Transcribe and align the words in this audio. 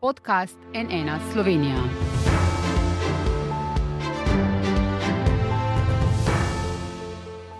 podcast 0.00 0.56
NN 0.74 1.10
Slovenija. 1.32 1.76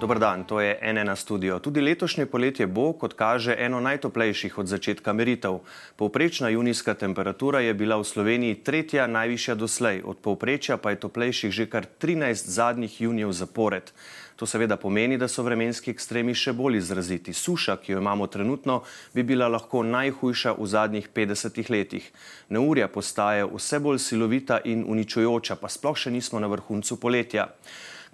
Dober 0.00 0.18
dan, 0.18 0.44
to 0.44 0.60
je 0.60 0.78
NN 0.92 1.16
studio. 1.16 1.58
Tudi 1.58 1.80
letošnje 1.80 2.26
poletje 2.26 2.66
bo, 2.66 2.92
kot 2.92 3.14
kaže, 3.14 3.56
eno 3.58 3.80
najtoplejših 3.80 4.58
od 4.58 4.66
začetka 4.66 5.12
meritev. 5.12 5.58
Povprečna 5.96 6.48
junijska 6.48 6.94
temperatura 6.94 7.60
je 7.60 7.74
bila 7.74 7.96
v 7.98 8.04
Sloveniji 8.04 8.54
tretja 8.54 9.06
najvišja 9.06 9.54
doslej, 9.54 10.02
od 10.04 10.22
povprečja 10.22 10.76
pa 10.76 10.90
je 10.90 11.00
toplejših 11.02 11.50
že 11.50 11.66
kar 11.66 11.86
13 12.00 12.46
zadnjih 12.46 13.00
junijev 13.00 13.32
zapored. 13.32 13.90
To 14.38 14.46
seveda 14.46 14.76
pomeni, 14.76 15.16
da 15.18 15.26
so 15.26 15.42
vremenski 15.42 15.90
ekstremi 15.90 16.30
še 16.30 16.52
bolj 16.54 16.78
izraziti. 16.78 17.32
Suša, 17.34 17.74
ki 17.82 17.92
jo 17.92 17.98
imamo 17.98 18.28
trenutno, 18.30 18.84
bi 19.10 19.24
bila 19.26 19.48
lahko 19.50 19.82
najhujša 19.82 20.52
v 20.54 20.66
zadnjih 20.70 21.08
50 21.14 21.58
letih. 21.74 22.06
Neurja 22.54 22.86
postaje 22.86 23.48
vse 23.50 23.80
bolj 23.82 23.98
silovita 23.98 24.60
in 24.64 24.84
uničujoča, 24.86 25.56
pa 25.58 25.66
sploh 25.66 25.98
še 25.98 26.14
nismo 26.14 26.38
na 26.38 26.46
vrhuncu 26.52 27.00
poletja. 27.02 27.48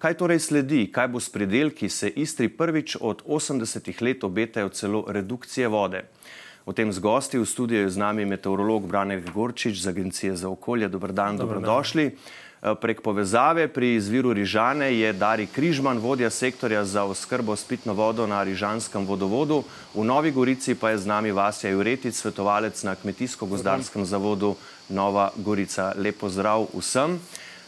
Kaj 0.00 0.16
torej 0.22 0.40
sledi, 0.40 0.86
kaj 0.88 1.10
bo 1.12 1.20
s 1.20 1.28
predelki, 1.28 1.90
se 1.92 2.08
Istri 2.08 2.48
prvič 2.48 2.96
od 3.00 3.20
80 3.28 3.92
let 4.00 4.24
obetajo 4.24 4.72
celo 4.72 5.04
redukcije 5.08 5.68
vode. 5.68 6.06
O 6.64 6.72
tem 6.72 6.88
z 6.88 7.04
gosti 7.04 7.36
v 7.36 7.44
studiu 7.44 7.84
je 7.84 7.92
z 7.92 8.00
nami 8.00 8.24
meteorolog 8.24 8.88
Brane 8.88 9.20
Gorčič 9.20 9.76
z 9.76 9.92
Agencije 9.92 10.32
za 10.36 10.48
okolje. 10.48 10.88
Dobr 10.88 11.12
dan, 11.12 11.36
dobrodošli. 11.36 12.08
Dan. 12.08 12.43
Eh, 12.64 12.74
prek 12.80 13.00
povezave 13.00 13.68
pri 13.68 13.94
izviru 13.94 14.32
Rižane 14.32 14.88
je 14.96 15.12
Dari 15.12 15.46
Križman, 15.46 15.98
vodja 15.98 16.30
sektorja 16.30 16.84
za 16.84 17.04
oskrbo 17.04 17.56
s 17.56 17.64
pitno 17.64 17.92
vodo 17.92 18.26
na 18.26 18.42
Rižanskem 18.42 19.04
vodovodu. 19.06 19.60
V 19.94 20.04
Novi 20.04 20.30
Gorici 20.32 20.74
pa 20.74 20.90
je 20.90 20.98
z 20.98 21.06
nami 21.06 21.32
Vasja 21.32 21.70
Juretic, 21.70 22.16
svetovalec 22.16 22.82
na 22.82 22.96
Kmetijsko-gozdarskem 22.96 24.04
zavodu 24.04 24.56
Nova 24.88 25.28
Gorica. 25.36 25.92
Lepo 25.96 26.28
zdrav 26.32 26.64
vsem. 26.72 27.20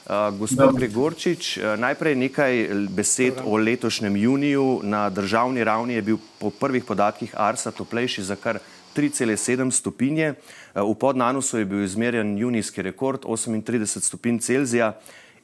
Uh, 0.06 0.32
gospod 0.38 0.72
Gregorčič, 0.78 1.58
uh, 1.58 1.74
najprej 1.76 2.14
nekaj 2.16 2.52
besed 2.88 3.42
o 3.44 3.56
letošnjem 3.58 4.16
juniju. 4.16 4.80
Na 4.82 5.10
državni 5.10 5.64
ravni 5.64 5.94
je 5.94 6.02
bil 6.02 6.18
po 6.38 6.50
prvih 6.50 6.84
podatkih 6.84 7.34
Arsa 7.36 7.70
toplejši 7.70 8.22
za 8.22 8.36
kar 8.36 8.64
3,7 8.96 9.70
stopinje. 9.70 10.34
Eh, 10.34 10.80
v 10.80 10.94
podnanusu 10.94 11.58
je 11.58 11.64
bil 11.64 11.84
izmerjen 11.84 12.38
junijski 12.38 12.82
rekord 12.82 13.24
38 13.24 14.00
stopinj 14.00 14.38
Celzija 14.38 14.94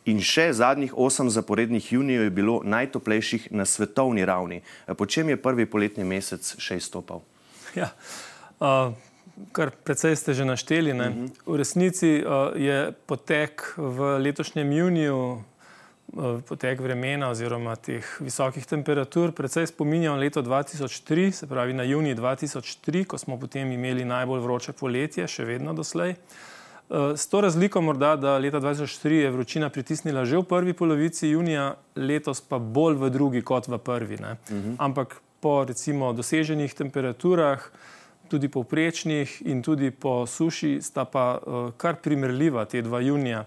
in 0.04 0.20
še 0.20 0.52
zadnjih 0.52 0.94
8 0.94 1.28
zaporednih 1.28 1.92
junijev 1.92 2.22
je 2.22 2.30
bilo 2.30 2.60
najtoplejših 2.64 3.52
na 3.52 3.64
svetovni 3.64 4.24
ravni. 4.24 4.62
Eh, 4.86 4.94
po 4.94 5.06
čem 5.06 5.28
je 5.28 5.36
prvi 5.36 5.66
poletni 5.66 6.04
mesec 6.04 6.54
še 6.58 6.76
izstopal? 6.80 7.22
Ja, 7.74 7.92
uh, 8.60 8.92
kar 9.52 9.70
precej 9.84 10.16
ste 10.16 10.34
že 10.34 10.44
našteli. 10.44 10.92
Uh 10.92 10.96
mhm. 10.96 11.24
-huh. 11.24 11.30
V 11.46 11.56
resnici 11.56 12.24
uh, 12.24 12.52
je 12.56 12.92
potek 13.06 13.74
v 13.76 14.18
letošnjem 14.18 14.72
juniju 14.72 15.44
potek 16.48 16.80
vremena 16.80 17.30
oziroma 17.32 17.76
teh 17.76 18.06
visokih 18.20 18.66
temperatur 18.66 19.32
precej 19.32 19.66
spominjal 19.66 20.18
leto 20.20 20.42
2003, 20.42 21.30
se 21.32 21.46
pravi 21.46 21.72
na 21.72 21.82
juni 21.82 22.14
2003, 22.14 23.04
ko 23.04 23.18
smo 23.18 23.38
potem 23.40 23.72
imeli 23.72 24.04
najbolj 24.04 24.40
vroče 24.40 24.72
poletje, 24.72 25.28
še 25.28 25.44
vedno 25.48 25.72
doslej. 25.72 26.16
Eh, 26.92 27.16
s 27.16 27.28
to 27.28 27.40
razliko 27.40 27.80
morda, 27.80 28.16
da 28.16 28.38
leta 28.38 28.60
2003 28.60 29.22
je 29.24 29.30
vročina 29.30 29.70
pritisnila 29.70 30.24
že 30.24 30.36
v 30.36 30.44
prvi 30.44 30.72
polovici 30.72 31.28
junija, 31.28 31.74
letos 31.96 32.40
pa 32.40 32.58
bolj 32.58 33.00
v 33.00 33.10
drugi 33.10 33.42
kot 33.42 33.68
v 33.68 33.78
prvi. 33.78 34.14
Uh 34.14 34.20
mhm. 34.20 34.36
-huh. 34.50 34.76
Ampak 34.78 35.16
po 35.40 35.64
recimo 35.64 36.12
doseženih 36.12 36.74
temperaturah, 36.74 37.70
tudi 38.28 38.48
povprečnih 38.48 39.42
in 39.44 39.62
tudi 39.62 39.90
po 39.90 40.26
suši, 40.26 40.80
sta 40.82 41.04
pa 41.04 41.38
uh, 41.38 41.70
kar 41.76 41.96
primerljiva 41.96 42.64
te 42.64 42.82
dva 42.82 43.00
junija 43.00 43.44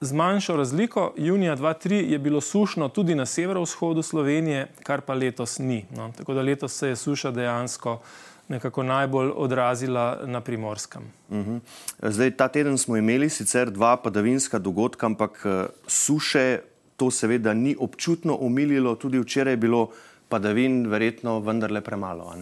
z 0.00 0.12
manjšo 0.12 0.56
razliko. 0.56 1.14
Junija 1.16 1.56
2003 1.56 2.10
je 2.10 2.18
bilo 2.18 2.40
sušno 2.40 2.88
tudi 2.88 3.14
na 3.14 3.26
severovzhodu 3.26 4.02
Slovenije, 4.02 4.68
kar 4.82 5.00
pa 5.00 5.14
letos 5.14 5.58
ni. 5.58 5.84
No. 5.96 6.12
Tako 6.16 6.34
da 6.34 6.42
letos 6.42 6.72
se 6.72 6.88
je 6.88 6.96
suša 6.96 7.30
dejansko 7.30 8.00
nekako 8.48 8.82
najbolj 8.82 9.30
odrazila 9.36 10.20
na 10.24 10.40
primorskem. 10.40 11.02
Uh 11.28 11.36
mhm. 11.36 11.50
-huh. 11.50 12.10
Zdaj, 12.10 12.30
ta 12.30 12.48
teden 12.48 12.78
smo 12.78 12.96
imeli 12.96 13.30
sicer 13.30 13.70
dva 13.70 13.96
padavinska 13.96 14.58
dogodka, 14.58 15.06
ampak 15.06 15.42
eh, 15.44 15.66
suše 15.86 16.58
to 16.96 17.10
seveda 17.10 17.54
ni 17.54 17.76
občutno 17.80 18.36
omililo, 18.40 18.94
tudi 18.94 19.18
včeraj 19.18 19.52
je 19.52 19.56
bilo 19.56 19.90
padavin 20.28 20.86
verjetno 20.86 21.40
vendarle 21.40 21.80
premalo. 21.80 22.34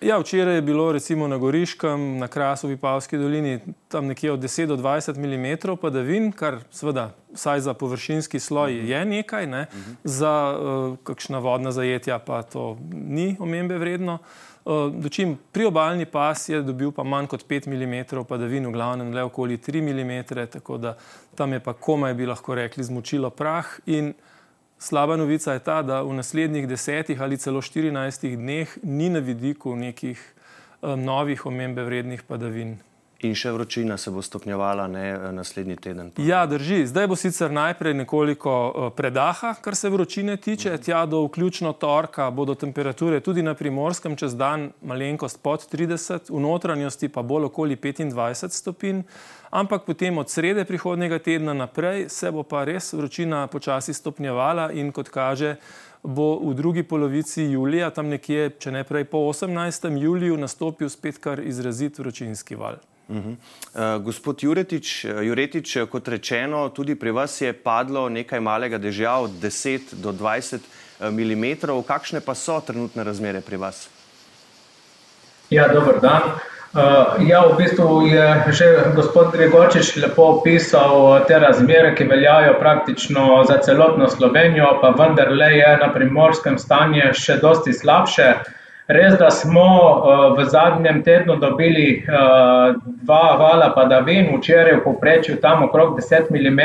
Ja, 0.00 0.18
včeraj 0.18 0.54
je 0.54 0.62
bilo 0.62 0.92
recimo 0.92 1.28
na 1.28 1.36
Goriškem, 1.36 2.18
na 2.18 2.28
Krasu, 2.28 2.68
v 2.68 2.76
Pavski 2.76 3.18
dolini, 3.18 3.58
tam 3.88 4.06
nekje 4.06 4.32
od 4.32 4.40
10 4.40 4.66
do 4.66 4.76
20 4.76 5.18
mm 5.18 5.76
padavin, 5.82 6.30
kar 6.32 6.60
seveda 6.70 7.10
vsaj 7.34 7.60
za 7.60 7.74
površinski 7.74 8.40
sloj 8.40 8.78
uh 8.78 8.84
-huh. 8.84 8.88
je 8.88 9.04
nekaj, 9.04 9.46
ne? 9.46 9.66
uh 9.72 9.78
-huh. 9.78 9.94
za 10.04 10.58
uh, 10.60 10.96
kakšna 11.04 11.38
vodna 11.38 11.72
zajetja 11.72 12.18
pa 12.18 12.42
to 12.42 12.78
ni 12.92 13.36
omembe 13.40 13.78
vredno. 13.78 14.18
Uh, 14.64 14.94
dočim 14.94 15.38
priobalni 15.52 16.04
pas 16.04 16.48
je 16.48 16.62
dobil 16.62 16.92
pa 16.92 17.02
manj 17.02 17.26
kot 17.26 17.44
5 17.48 17.66
mm 17.66 18.24
padavin, 18.28 18.66
v 18.66 18.72
glavnem 18.72 19.14
le 19.14 19.22
okoli 19.22 19.56
3 19.56 19.82
mm, 19.82 20.46
tako 20.50 20.78
da 20.78 20.96
tam 21.34 21.52
je 21.52 21.60
pa 21.60 21.72
komaj 21.72 22.14
bi 22.14 22.26
lahko 22.26 22.54
rekli 22.54 22.84
zmočilo 22.84 23.30
prah 23.30 23.66
in 23.86 24.14
Slaba 24.78 25.16
novica 25.16 25.52
je 25.52 25.58
ta, 25.58 25.82
da 25.82 26.02
v 26.02 26.14
naslednjih 26.14 26.68
desetih 26.68 27.20
ali 27.20 27.38
celo 27.38 27.62
štirinajstih 27.62 28.38
dneh 28.38 28.78
ni 28.82 29.10
na 29.10 29.18
vidiku 29.18 29.76
nekih 29.76 30.20
um, 30.82 31.04
novih 31.04 31.46
omembe 31.46 31.82
vrednih 31.82 32.22
padavin. 32.22 32.76
In 33.26 33.34
še 33.34 33.50
vročina 33.50 33.96
se 33.98 34.12
bo 34.14 34.22
stopnjevala 34.22 34.84
ne, 34.86 35.06
naslednji 35.34 35.76
teden. 35.82 36.12
Ja, 36.22 36.44
drži. 36.46 36.84
Zdaj 36.86 37.08
bo 37.10 37.16
sicer 37.18 37.50
najprej 37.50 37.96
nekoliko 37.98 38.52
uh, 38.68 38.90
predaha, 38.94 39.56
kar 39.62 39.74
se 39.74 39.90
vročine 39.90 40.36
tiče. 40.36 40.76
Mhm. 40.76 40.82
Tja 40.82 41.00
do 41.06 41.24
vključno 41.26 41.72
torka 41.72 42.30
bodo 42.30 42.54
temperature 42.54 43.20
tudi 43.20 43.42
na 43.42 43.54
primorskem 43.58 44.16
čez 44.16 44.36
dan 44.38 44.70
malenkost 44.82 45.42
pod 45.42 45.66
30, 45.72 46.30
v 46.30 46.44
notranjosti 46.46 47.08
pa 47.08 47.22
bolj 47.22 47.50
okoli 47.50 47.76
25 47.76 48.54
stopinj 48.54 49.02
ampak 49.50 49.84
potem 49.84 50.18
od 50.18 50.30
srede 50.30 50.64
prihodnega 50.64 51.18
tedna 51.18 51.54
naprej 51.54 52.08
se 52.08 52.30
bo 52.30 52.42
pa 52.42 52.64
res 52.64 52.92
vročina 52.92 53.46
počasi 53.46 53.94
stopnjevala 53.94 54.72
in 54.72 54.92
kot 54.92 55.08
kaže, 55.08 55.56
bo 56.02 56.38
v 56.38 56.54
drugi 56.54 56.82
polovici 56.82 57.42
julija, 57.42 57.90
tam 57.90 58.08
nekje, 58.08 58.50
če 58.58 58.70
ne 58.70 58.84
prej 58.84 59.08
po 59.10 59.18
18. 59.28 59.98
juliju, 59.98 60.36
nastopil 60.36 60.88
spet 60.88 61.18
kar 61.18 61.40
izrazit 61.40 61.98
vročinski 61.98 62.54
val. 62.54 62.78
Uh 63.08 63.16
-huh. 63.16 63.36
uh, 63.96 64.04
gospod 64.04 64.42
Juretič, 64.42 65.04
Juretič, 65.04 65.76
kot 65.90 66.08
rečeno, 66.08 66.68
tudi 66.68 66.94
pri 66.94 67.10
vas 67.10 67.40
je 67.40 67.52
padlo 67.52 68.08
nekaj 68.08 68.40
malega 68.40 68.78
dežja 68.78 69.14
od 69.14 69.30
10 69.30 69.80
do 69.92 70.12
20 70.12 70.58
mm. 71.10 71.82
Kakšne 71.86 72.20
pa 72.20 72.34
so 72.34 72.60
trenutne 72.60 73.04
razmere 73.04 73.40
pri 73.40 73.56
vas? 73.56 73.88
Ja, 75.50 75.68
dober 75.68 76.00
dan. 76.00 76.22
Uh, 76.22 76.58
Uh, 76.68 77.16
ja, 77.24 77.48
v 77.48 77.56
bistvu 77.56 78.12
je 78.12 78.52
že 78.52 78.92
gospod 78.92 79.32
Gregorčič 79.32 79.96
lepo 80.04 80.36
opisal 80.36 81.24
te 81.24 81.38
razmere, 81.40 81.94
ki 81.96 82.04
veljajo 82.04 82.60
praktično 82.60 83.44
za 83.48 83.56
celotno 83.64 84.04
Slovenijo, 84.04 84.76
pa 84.82 84.92
vendarle 84.92 85.48
je 85.56 85.70
na 85.80 85.88
primorskem 85.88 86.58
stanje 86.60 87.08
še 87.16 87.40
dosti 87.40 87.72
slabše. 87.72 88.28
Res, 88.88 89.18
da 89.20 89.30
smo 89.30 89.68
uh, 89.68 90.38
v 90.38 90.44
zadnjem 90.48 91.02
tednu 91.04 91.36
dobili 91.36 92.00
uh, 92.00 92.76
dva 93.04 93.24
vala 93.36 93.68
padavin, 93.76 94.30
včeraj 94.32 94.78
v 94.78 94.84
povprečju 94.86 95.36
tam 95.42 95.66
okrog 95.66 95.98
10 96.00 96.30
mm, 96.32 96.60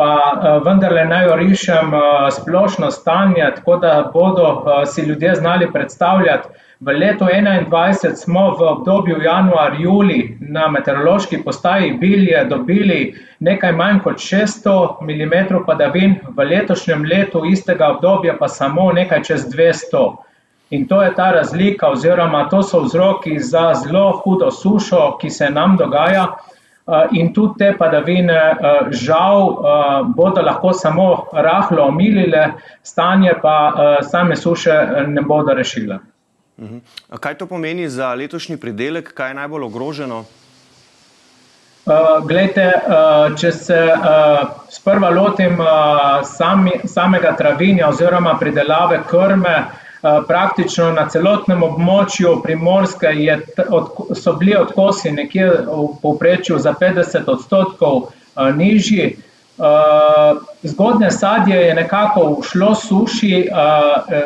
pa 0.00 0.12
uh, 0.16 0.64
vendarle 0.64 1.04
naj 1.04 1.28
orišem 1.28 1.92
splošno 2.32 2.90
stanje, 2.90 3.52
tako 3.56 3.76
da 3.76 4.10
bodo 4.14 4.64
si 4.86 5.02
ljudje 5.02 5.34
znali 5.34 5.68
predstavljati, 5.72 6.48
V 6.80 6.92
letu 6.96 7.24
2021 7.28 8.16
smo 8.16 8.56
v 8.56 8.62
obdobju 8.64 9.20
januar-juli 9.20 10.38
na 10.40 10.68
meteorološki 10.68 11.42
postaji 11.44 11.92
Bilje 12.00 12.44
dobili 12.48 13.14
nekaj 13.38 13.72
manj 13.72 13.98
kot 14.00 14.16
600 14.16 15.04
mm 15.04 15.60
padavin, 15.66 16.14
v 16.36 16.46
letošnjem 16.52 17.04
letu 17.04 17.44
istega 17.44 17.90
obdobja 17.92 18.36
pa 18.40 18.48
samo 18.48 18.92
nekaj 18.92 19.22
čez 19.22 19.44
200. 19.52 20.29
In 20.70 20.86
to 20.88 21.02
je 21.02 21.14
ta 21.14 21.30
razlika, 21.30 21.88
oziroma 21.90 22.48
to 22.48 22.62
so 22.62 22.80
vzroki 22.80 23.38
za 23.38 23.74
zelo 23.74 24.20
hudo 24.24 24.50
sušo, 24.50 25.16
ki 25.20 25.30
se 25.30 25.50
nam 25.50 25.76
dogaja. 25.76 26.26
In 27.12 27.32
tudi 27.34 27.58
te 27.58 27.72
padavine, 27.78 28.38
žal, 28.90 29.56
bodo 30.16 30.42
lahko 30.42 30.72
samo 30.72 31.26
rahlo 31.32 31.86
omilile, 31.86 32.52
stanje 32.82 33.32
pa 33.42 33.74
same 34.02 34.36
suše 34.36 34.78
ne 35.06 35.22
bodo 35.22 35.54
rešile. 35.54 35.98
Mhm. 36.58 36.78
Kaj 37.20 37.34
to 37.34 37.46
pomeni 37.46 37.88
za 37.88 38.14
letošnji 38.14 38.56
pridelek, 38.56 39.14
kaj 39.14 39.30
je 39.30 39.34
najbolj 39.34 39.64
ogroženo? 39.64 40.24
Glejte, 42.26 42.66
uh, 42.68 43.36
če 43.40 43.52
se 43.52 43.78
sprva 44.68 45.08
lotim 45.10 45.58
sami, 46.28 46.72
samega 46.84 47.32
travinja 47.36 47.88
oziroma 47.88 48.36
pridelave 48.38 49.00
krme, 49.08 49.54
Praktično 50.02 50.92
na 50.96 51.08
celotnem 51.12 51.62
območju 51.62 52.38
Primorske 52.42 53.10
so 54.16 54.32
bili 54.40 54.54
odkosi 54.56 55.12
nekje 55.12 55.50
v 55.66 55.88
povprečju 56.02 56.58
za 56.58 56.72
50 56.80 57.28
odstotkov 57.28 58.08
nižji. 58.56 59.16
Zgodnje 60.62 61.10
sadje 61.10 61.56
je 61.56 61.74
nekako 61.74 62.22
ušlo 62.38 62.74
suši, 62.74 63.48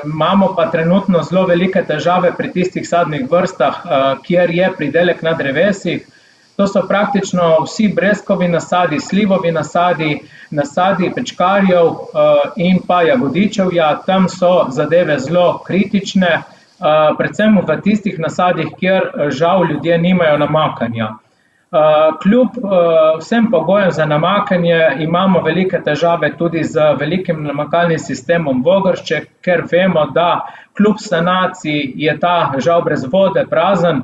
imamo 0.04 0.54
pa 0.56 0.70
trenutno 0.70 1.22
zelo 1.22 1.46
velike 1.46 1.82
težave 1.82 2.30
pri 2.36 2.52
tistih 2.52 2.88
sadnih 2.88 3.26
vrstah, 3.30 3.82
kjer 4.22 4.50
je 4.50 4.72
pridelek 4.78 5.22
na 5.22 5.32
drevesih. 5.32 6.06
To 6.56 6.66
so 6.66 6.84
praktično 6.88 7.64
vsi 7.64 7.88
breskovi 7.96 8.48
nasadi, 8.48 9.00
slivovi 9.00 9.50
nasadi, 9.52 10.20
nasadi 10.50 11.10
pečkarjev 11.14 11.88
in 12.56 12.78
pa 12.86 13.02
jagodičevja, 13.02 13.88
tam 14.06 14.28
so 14.28 14.66
zadeve 14.70 15.18
zelo 15.18 15.58
kritične, 15.66 16.42
predvsem 17.18 17.58
v 17.58 17.80
tistih 17.82 18.18
nasadih, 18.18 18.70
kjer 18.78 19.10
žal 19.30 19.66
ljudje 19.70 19.98
nimajo 19.98 20.38
namakanja. 20.38 21.12
Kljub 22.22 22.48
vsem 23.18 23.50
pogojem 23.50 23.90
za 23.90 24.06
namakanje 24.06 24.80
imamo 25.00 25.40
velike 25.42 25.80
težave 25.82 26.36
tudi 26.38 26.62
z 26.64 26.92
velikim 27.00 27.42
namakalnim 27.42 27.98
sistemom 27.98 28.62
Vogršček, 28.62 29.26
ker 29.42 29.64
vemo, 29.72 30.06
da 30.14 30.46
kljub 30.76 31.02
sanaciji 31.02 31.92
je 31.96 32.14
ta 32.20 32.52
žal 32.58 32.82
brez 32.82 33.02
vode, 33.12 33.42
prazen 33.50 34.02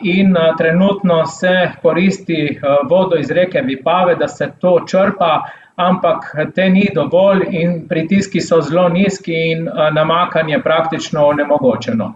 in 0.00 0.36
trenutno 0.58 1.26
se 1.26 1.70
koristi 1.82 2.60
vodo 2.90 3.16
iz 3.16 3.30
reke 3.30 3.60
Vipave, 3.60 4.14
da 4.16 4.28
se 4.28 4.50
to 4.60 4.80
črpa, 4.86 5.42
ampak 5.76 6.36
te 6.54 6.68
ni 6.70 6.88
dovolj 6.94 7.46
in 7.50 7.88
pritiski 7.88 8.40
so 8.40 8.60
zelo 8.60 8.88
nizki 8.88 9.34
in 9.52 9.68
namakanje 9.92 10.60
praktično 10.62 11.26
onemogočeno. 11.26 12.14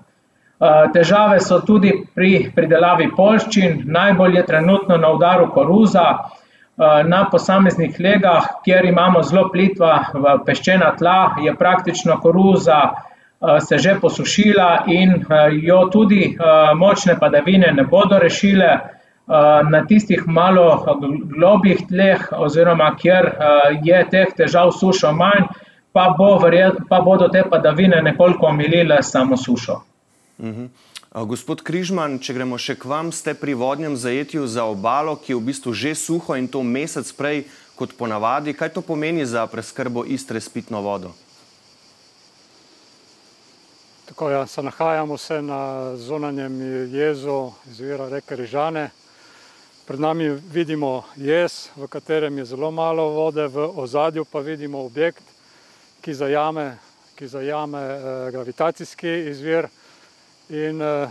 Težave 0.92 1.40
so 1.40 1.60
tudi 1.60 1.92
pri 2.14 2.50
pridelavi 2.54 3.10
poljščin, 3.16 3.82
najbolj 3.84 4.36
je 4.36 4.46
trenutno 4.46 4.96
na 4.96 5.10
udaru 5.12 5.50
koruza. 5.52 6.06
Na 7.08 7.22
posameznih 7.30 7.94
legah, 8.00 8.46
kjer 8.64 8.84
imamo 8.84 9.22
zelo 9.22 9.46
plitva 9.52 9.94
peščena 10.46 10.90
tla, 10.98 11.34
je 11.40 11.54
praktično 11.56 12.18
koruza 12.20 12.80
se 13.68 13.78
že 13.78 13.96
posušila 14.00 14.84
in 14.86 15.24
jo 15.62 15.88
tudi 15.92 16.36
močne 16.76 17.18
padavine 17.20 17.72
ne 17.72 17.84
bodo 17.84 18.18
rešile. 18.18 18.78
Na 19.70 19.82
tistih 19.86 20.22
malo 20.26 20.86
globljih 21.36 21.80
tleh 21.88 22.28
oziroma 22.32 22.94
kjer 22.96 23.32
je 23.84 24.04
teh 24.10 24.34
težav 24.36 24.70
sušo 24.70 25.12
manj, 25.12 25.48
pa 25.92 26.14
bo 26.18 26.38
pa 26.88 27.00
bodo 27.00 27.28
te 27.28 27.42
padavine 27.50 28.02
nekoliko 28.02 28.46
omilile 28.46 29.02
samo 29.02 29.36
sušo. 29.36 29.82
Uhum. 30.38 30.70
Gospod 31.16 31.62
Križman, 31.64 32.18
če 32.20 32.34
gremo 32.36 32.58
še 32.60 32.74
k 32.76 32.84
vam, 32.84 33.08
ste 33.08 33.32
pri 33.32 33.54
vodnem 33.56 33.96
zajetju 33.96 34.46
za 34.46 34.66
obalo, 34.68 35.16
ki 35.16 35.32
je 35.32 35.36
v 35.36 35.46
bistvu 35.48 35.72
že 35.72 35.94
suho 35.96 36.36
in 36.36 36.44
to 36.44 36.60
mesec 36.60 37.08
prej 37.16 37.46
kot 37.76 37.96
ponavadi. 37.96 38.52
Kaj 38.52 38.76
to 38.76 38.82
pomeni 38.84 39.24
za 39.24 39.46
preskrbo 39.48 40.04
Istre 40.04 40.40
s 40.40 40.52
pitno 40.52 40.84
vodo? 40.84 41.16
Tako, 44.06 44.30
ja, 44.30 44.46
se 44.46 44.62
nahajamo 44.62 45.18
se 45.18 45.42
na 45.42 45.96
zunanjem 45.96 46.60
jezu 46.94 47.52
izvira 47.70 48.08
reke 48.08 48.36
Rižane. 48.36 48.90
Pred 49.86 50.00
nami 50.00 50.28
vidimo 50.28 51.02
jez, 51.16 51.68
v 51.76 51.88
katerem 51.88 52.38
je 52.38 52.44
zelo 52.44 52.70
malo 52.70 53.08
vode, 53.08 53.48
v 53.48 53.66
ozadju 53.76 54.24
pa 54.24 54.38
vidimo 54.38 54.84
objekt, 54.84 55.22
ki 56.00 56.14
zajame, 56.14 56.78
ki 57.18 57.26
zajame 57.26 57.82
eh, 57.82 58.30
gravitacijski 58.30 59.10
izvir 59.30 59.66
in 60.48 60.82
eh, 60.82 61.08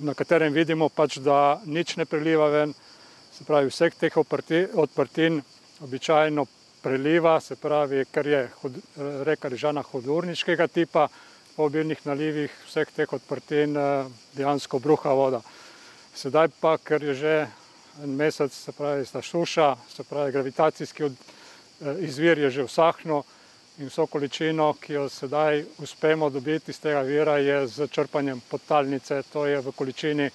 na 0.00 0.14
katerem 0.14 0.52
vidimo 0.52 0.88
pač, 0.88 1.18
da 1.20 1.60
nič 1.66 1.96
ne 1.96 2.04
preliva 2.04 2.48
ven, 2.48 2.72
se 3.32 3.44
pravi 3.44 3.68
vseh 3.68 3.94
teh 4.00 4.16
odprtin 4.16 5.42
običajno 5.80 6.46
preliva, 6.82 7.40
se 7.40 7.56
pravi, 7.56 8.04
ker 8.12 8.26
je 8.26 8.42
reka 9.26 9.48
Rižana 9.48 9.82
hodurniškega 9.82 10.66
tipa, 10.66 11.08
po 11.56 11.66
obilnih 11.66 11.98
nalivih 12.06 12.52
vseh 12.68 12.90
teh 12.94 13.12
odprtin 13.12 13.76
eh, 13.76 14.10
dejansko 14.38 14.78
bruha 14.78 15.10
voda. 15.10 15.40
Sedaj 16.14 16.52
pa, 16.60 16.76
ker 16.78 17.02
je 17.02 17.14
že 17.14 17.32
en 18.04 18.14
mesec, 18.14 18.54
se 18.54 18.72
pravi, 18.72 19.06
sta 19.06 19.22
šuša, 19.22 19.74
se 19.90 20.04
pravi, 20.04 20.32
gravitacijski 20.32 21.04
eh, 21.04 21.12
izvir 22.06 22.38
je 22.38 22.50
že 22.50 22.68
vsahnil, 22.68 23.24
in 23.78 23.86
vso 23.86 24.06
količino, 24.06 24.72
ki 24.80 24.92
jo 24.92 25.08
sedaj 25.08 25.64
uspemo 25.78 26.30
dobiti 26.30 26.70
iz 26.70 26.80
tega 26.80 27.00
vira, 27.00 27.38
je 27.38 27.66
z 27.66 27.86
črpanjem 27.86 28.40
podtalnice, 28.50 29.22
to 29.32 29.46
je 29.46 29.60
v 29.60 29.72
količini 29.72 30.30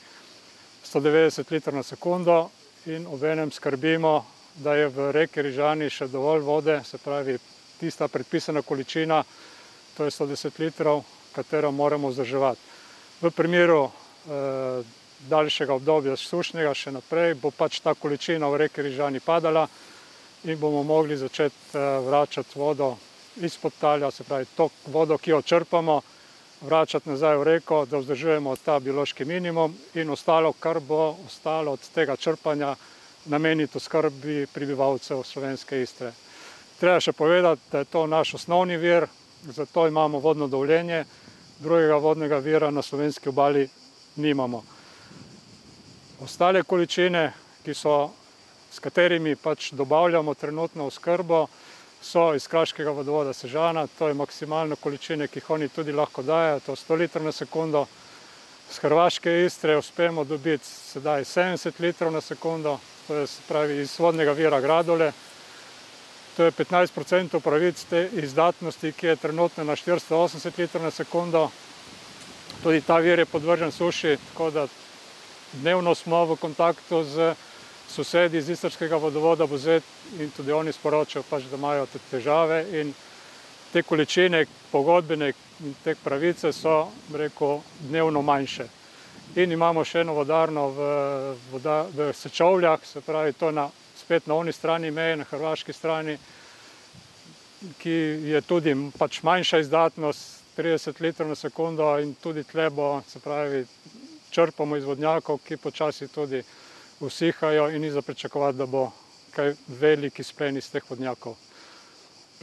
190 0.85 1.51
litrov 1.51 1.75
na 1.75 1.83
sekundo 1.83 2.49
in 2.85 3.07
obenem 3.07 3.51
skrbimo, 3.51 4.25
da 4.55 4.75
je 4.75 4.87
v 4.87 5.11
reki 5.11 5.41
Rižani 5.41 5.89
še 5.89 6.07
dovolj 6.07 6.43
vode, 6.45 6.81
se 6.85 6.97
pravi 6.97 7.37
tista 7.79 8.07
predpisana 8.07 8.61
količina, 8.61 9.23
to 9.97 10.05
je 10.05 10.11
110 10.11 10.59
litrov, 10.59 11.03
katero 11.35 11.71
moramo 11.71 12.09
vzdrževati. 12.09 12.61
V 13.21 13.31
primeru 13.31 13.85
eh, 13.85 14.83
daljšega 15.29 15.73
obdobja 15.73 16.17
sušnega 16.19 16.73
še 16.73 16.91
naprej 16.91 17.33
bo 17.39 17.51
pač 17.51 17.79
ta 17.79 17.93
količina 17.95 18.49
v 18.49 18.65
reki 18.65 18.81
Rižani 18.81 19.19
padala 19.19 19.67
in 20.43 20.59
bomo 20.59 20.83
mogli 20.83 21.17
začeti 21.17 21.77
eh, 21.77 21.99
vračati 22.05 22.59
vodo 22.59 22.95
izpod 23.35 23.73
talja, 23.79 24.11
se 24.11 24.23
pravi 24.23 24.45
to 24.55 24.69
vodo, 24.85 25.17
ki 25.17 25.31
jo 25.31 25.41
črpamo, 25.41 26.01
vračati 26.61 27.09
nazaj 27.09 27.37
v 27.37 27.43
reko, 27.43 27.85
da 27.85 27.97
vzdržujemo 27.97 28.55
ta 28.55 28.79
biološki 28.79 29.25
minimum 29.25 29.75
in 29.93 30.09
ostalo, 30.09 30.53
kar 30.53 30.79
bo 30.79 31.17
ostalo 31.25 31.71
od 31.71 31.89
tega 31.95 32.15
črpanja, 32.15 32.75
nameniti 33.25 33.79
skrbi 33.79 34.47
prebivalcev 34.53 35.23
slovenske 35.23 35.81
istre. 35.81 36.11
Treba 36.79 36.99
še 36.99 37.13
povedati, 37.13 37.61
da 37.71 37.83
je 37.83 37.91
to 37.91 38.07
naš 38.07 38.33
osnovni 38.33 38.77
vir, 38.77 39.07
zato 39.43 39.87
imamo 39.87 40.19
vodno 40.19 40.47
dovoljenje, 40.47 41.05
drugega 41.59 41.95
vodnega 41.95 42.37
vira 42.37 42.71
na 42.71 42.81
slovenski 42.81 43.29
obali 43.29 43.69
nimamo. 44.15 44.63
Ostale 46.23 46.63
količine, 46.63 47.31
so, 47.73 48.11
s 48.71 48.79
katerimi 48.79 49.35
pač 49.35 49.71
dobavljamo 49.71 50.33
trenutno 50.33 50.87
v 50.87 50.91
skrbo, 50.91 51.47
so 52.03 52.33
iz 52.35 52.47
kraškega 52.47 52.91
vodovoda 52.91 53.33
Sežana, 53.33 53.87
to 53.87 54.07
je 54.07 54.13
maksimalno 54.13 54.75
količine, 54.75 55.27
ki 55.27 55.39
jih 55.39 55.49
oni 55.49 55.69
tudi 55.69 55.91
lahko 55.91 56.23
dajo, 56.23 56.59
to 56.59 56.71
je 56.71 56.81
100 56.83 56.97
litrov 56.99 57.25
na 57.25 57.31
sekundo. 57.31 57.85
Z 58.71 58.79
Hrvaške 58.79 59.45
istre 59.45 59.77
uspemo 59.77 60.23
dobiti 60.23 60.65
sedaj 60.65 61.23
70 61.23 61.79
litrov 61.79 62.11
na 62.11 62.21
sekundo, 62.21 62.79
to 63.07 63.15
je 63.15 63.27
pravi 63.47 63.81
iz 63.81 63.99
vodnega 63.99 64.31
vira 64.31 64.61
Gradole. 64.61 65.11
To 66.37 66.43
je 66.43 66.51
15% 66.51 67.39
pravic 67.39 67.83
te 67.89 68.09
izdatnosti, 68.13 68.91
ki 68.91 69.07
je 69.07 69.15
trenutno 69.15 69.63
na 69.63 69.75
480 69.75 70.57
litrov 70.57 70.83
na 70.83 70.91
sekundo. 70.91 71.49
Tudi 72.63 72.81
ta 72.81 72.97
vir 72.97 73.19
je 73.19 73.25
podvržen 73.25 73.71
suši, 73.71 74.17
tako 74.29 74.51
da 74.51 74.67
dnevno 75.53 75.95
smo 75.95 76.25
v 76.25 76.35
kontaktu 76.35 77.03
z 77.03 77.35
sosedi 77.89 78.37
iz 78.37 78.49
istrskega 78.49 78.97
vodovoda 78.97 79.45
Bozet 79.45 79.83
in 80.19 80.31
tudi 80.31 80.51
oni 80.51 80.73
sporočajo, 80.73 81.23
pač, 81.29 81.43
da 81.51 81.57
imajo 81.57 81.85
te 81.85 81.99
težave 82.11 82.65
in 82.81 82.93
te 83.73 83.83
količine 83.83 84.45
pogodbene 84.71 85.33
in 85.59 85.75
te 85.83 85.95
pravice 85.95 86.53
so, 86.53 86.87
rekel, 87.13 87.59
dnevno 87.79 88.21
manjše. 88.21 88.82
In 89.35 89.51
imamo 89.51 89.81
še 89.81 90.03
eno 90.03 90.13
vodarno 90.13 90.67
v, 90.69 90.87
voda, 91.49 91.79
v 91.89 92.11
Sečovljah, 92.13 92.83
se 92.85 93.01
pravi, 93.01 93.33
to 93.33 93.49
na, 93.51 93.65
spet 93.97 94.27
na 94.29 94.35
oni 94.37 94.53
strani 94.53 94.91
meje, 94.93 95.15
na 95.17 95.25
hrvaški 95.25 95.73
strani, 95.73 96.13
ki 97.81 97.95
je 98.29 98.41
tudi 98.45 98.75
pač 98.93 99.23
manjša 99.25 99.63
izdatnost, 99.63 100.43
30 100.53 101.01
litrov 101.01 101.31
na 101.31 101.35
sekundo 101.35 101.87
in 101.97 102.13
tudi 102.21 102.43
tlebo, 102.45 103.01
se 103.09 103.19
pravi, 103.19 103.63
črpamo 104.29 104.77
iz 104.77 104.85
vodnjakov, 104.85 105.39
ki 105.41 105.57
počasi 105.57 106.11
tudi 106.13 106.43
usihajo 107.01 107.71
in 107.73 107.81
ni 107.81 107.89
za 107.91 108.05
pričakovati, 108.05 108.57
da 108.57 108.67
bo 108.69 108.91
kaj 109.33 109.55
veliki 109.79 110.23
splen 110.23 110.61
iz 110.61 110.69
teh 110.69 110.85
vodnjakov. 110.89 111.33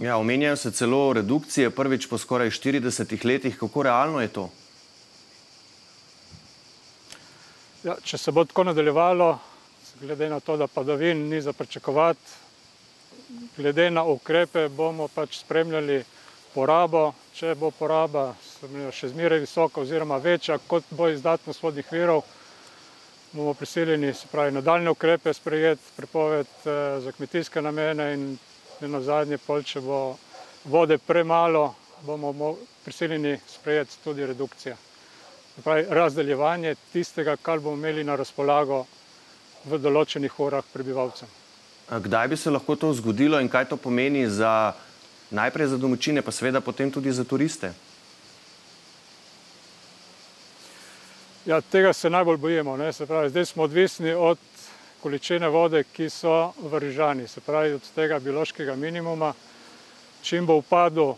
Ja, 0.02 0.16
omenjajo 0.18 0.56
se 0.56 0.72
celo 0.72 1.12
redukcije, 1.12 1.70
prvič 1.70 2.08
po 2.10 2.18
skoraj 2.18 2.50
40 2.50 3.14
letih. 3.24 3.58
Kako 3.58 3.82
realno 3.86 4.20
je 4.20 4.28
to? 4.28 4.48
Ja, 7.80 7.94
če 8.04 8.18
se 8.20 8.32
bo 8.32 8.42
tako 8.44 8.66
nadaljevalo, 8.68 9.38
glede 10.02 10.26
na 10.28 10.40
to, 10.44 10.56
da 10.60 10.66
padavin 10.68 11.22
ni 11.30 11.40
za 11.40 11.52
pričakovati, 11.56 12.34
glede 13.56 13.86
na 13.90 14.02
ukrepe 14.04 14.66
bomo 14.68 15.06
pač 15.08 15.38
spremljali 15.38 16.02
porabo. 16.52 17.14
Če 17.32 17.54
bo 17.56 17.70
poraba 17.72 18.34
še 18.92 19.08
zmeraj 19.14 19.40
visoka 19.46 19.80
oziroma 19.80 20.18
večja, 20.20 20.58
kot 20.68 20.92
bo 20.92 21.08
izdatnost 21.08 21.62
vodnih 21.62 21.88
virov, 21.92 22.20
bomo 23.32 23.54
prisiljeni 23.54 24.12
nadaljne 24.52 24.90
ukrepe 24.90 25.32
sprejeti, 25.32 25.94
prepoved 25.96 26.52
eh, 26.66 27.00
za 27.00 27.12
kmetijske 27.16 27.62
namene 27.62 28.12
in 28.12 28.38
na 28.80 29.00
zadnje 29.00 29.38
pol, 29.38 29.62
če 29.62 29.80
bo 29.80 30.18
vode 30.64 30.98
premalo 30.98 31.70
bomo 32.04 32.56
prisiljeni 32.84 33.38
sprejeti 33.48 33.98
tudi 34.04 34.26
redukcije. 34.26 34.76
Pravi, 35.64 35.84
razdeljevanje 35.88 36.74
tistega, 36.92 37.36
kar 37.36 37.60
bomo 37.60 37.76
imeli 37.76 38.04
na 38.04 38.16
razpolago 38.16 38.84
v 39.64 39.78
določenih 39.78 40.38
urah 40.40 40.64
prebivalcem. 40.72 41.28
Kdaj 41.90 42.28
bi 42.28 42.36
se 42.36 42.50
lahko 42.50 42.76
to 42.76 42.92
zgodilo 42.94 43.40
in 43.40 43.48
kaj 43.50 43.68
to 43.72 43.76
pomeni 43.76 44.28
za 44.30 44.72
najprej 45.30 45.72
za 45.74 45.78
domačine, 45.78 46.22
pa 46.22 46.32
seveda 46.32 46.60
potem 46.60 46.90
tudi 46.90 47.12
za 47.12 47.24
turiste? 47.24 47.72
Ja, 51.46 51.60
tega 51.60 51.92
se 51.92 52.10
najbolj 52.10 52.36
bojimo. 52.36 52.76
Se 52.92 53.06
pravi, 53.06 53.30
zdaj 53.30 53.46
smo 53.46 53.62
odvisni 53.62 54.12
od 54.12 54.38
količine 55.02 55.48
vode, 55.48 55.84
ki 55.84 56.10
so 56.10 56.52
v 56.62 56.78
Rižani, 56.78 57.28
se 57.28 57.40
pravi 57.40 57.74
od 57.74 57.92
tega 57.94 58.18
biološkega 58.18 58.76
minimuma. 58.76 59.32
Čim 60.22 60.46
bo 60.46 60.60
upadel 60.60 61.14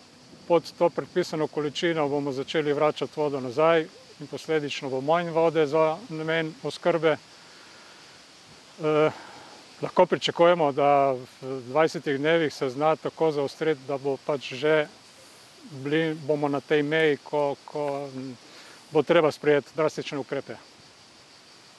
pod 0.48 0.72
to 0.78 0.88
predpisano 0.90 1.46
količino, 1.46 2.08
bomo 2.08 2.32
začeli 2.32 2.72
vračati 2.72 3.12
vodo 3.16 3.40
nazaj 3.40 4.01
in 4.22 4.26
posledično 4.30 4.90
bo 4.90 5.00
manj 5.00 5.30
vode 5.34 5.66
za 5.66 5.98
namen 6.08 6.54
oskrbe. 6.62 7.16
Eh, 8.82 9.10
lahko 9.82 10.06
pričakujemo, 10.06 10.72
da 10.72 11.12
v 11.12 11.26
20 11.42 12.18
dnevih 12.18 12.54
se 12.54 12.70
zna 12.70 12.96
tako 12.96 13.32
zaostriti, 13.32 13.80
da 13.88 13.98
bo 13.98 14.16
pač 14.26 14.52
že 14.54 14.86
bili, 15.70 16.14
bomo 16.14 16.48
na 16.48 16.60
tej 16.60 16.82
meji, 16.82 17.16
ko, 17.16 17.56
ko 17.64 18.08
bo 18.92 19.02
treba 19.02 19.32
sprejeti 19.32 19.74
drastične 19.76 20.18
ukrepe. 20.18 20.54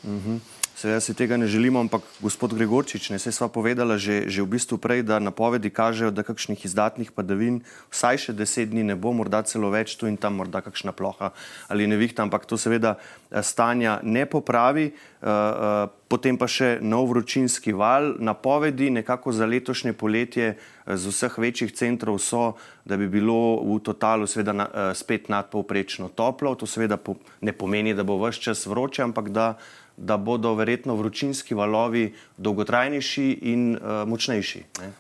Mm 0.03 0.19
-hmm. 0.19 0.62
Seveda 0.75 0.99
si 0.99 1.13
tega 1.13 1.37
ne 1.37 1.47
želimo, 1.47 1.79
ampak 1.79 2.01
gospod 2.19 2.53
Gregorčič, 2.57 3.09
ne 3.13 3.19
sva 3.21 3.47
povedala 3.47 3.97
že, 4.01 4.25
že 4.25 4.41
v 4.41 4.57
bistvu 4.57 4.81
prej, 4.81 5.05
da 5.05 5.19
napovedi 5.21 5.69
kažejo, 5.69 6.09
da 6.09 6.25
kakšnih 6.25 6.65
izdatnih 6.65 7.13
padavin 7.13 7.61
vsaj 7.93 8.17
še 8.17 8.33
deset 8.33 8.73
dni 8.73 8.83
ne 8.83 8.95
bo, 8.97 9.13
morda 9.13 9.45
celo 9.45 9.69
več 9.69 9.93
tu 10.01 10.09
in 10.09 10.17
tam, 10.17 10.41
morda 10.41 10.65
kakšna 10.65 10.91
ploha 10.91 11.29
ali 11.69 11.85
nevihta, 11.85 12.25
ampak 12.25 12.49
to 12.49 12.57
seveda 12.57 12.97
eh, 12.97 13.45
stanja 13.45 14.01
ne 14.03 14.25
popravi. 14.25 14.91
Uh, 15.23 15.29
uh, 15.29 15.87
potem 16.11 16.35
pa 16.35 16.49
še 16.51 16.81
nov 16.83 17.07
vročinski 17.13 17.71
val. 17.71 18.19
Napovedi 18.19 18.89
nekako 18.91 19.31
za 19.31 19.47
letošnje 19.47 19.93
poletje 19.95 20.57
z 20.83 21.03
vseh 21.07 21.37
večjih 21.39 21.71
centrov 21.71 22.19
so, 22.19 22.59
da 22.83 22.99
bi 22.99 23.07
bilo 23.07 23.63
v 23.63 23.79
totalu 23.79 24.27
seveda 24.27 24.51
na, 24.51 24.67
uh, 24.67 24.91
spet 24.91 25.31
nadpovprečno 25.31 26.11
toplo. 26.11 26.51
To 26.59 26.67
seveda 26.67 26.99
po, 26.99 27.15
ne 27.39 27.55
pomeni, 27.55 27.95
da 27.95 28.03
bo 28.03 28.19
vse 28.19 28.51
čas 28.51 28.67
vroče, 28.67 29.07
ampak 29.07 29.31
da 29.31 29.55
da 29.97 30.17
bodo 30.17 30.53
verjetno 30.53 30.95
vročinski 30.95 31.55
valovi 31.55 32.13
dolgotrajnejši 32.37 33.29
in 33.41 33.73
uh, 33.75 34.07
močnejši. 34.07 34.63
Ne? 34.81 34.91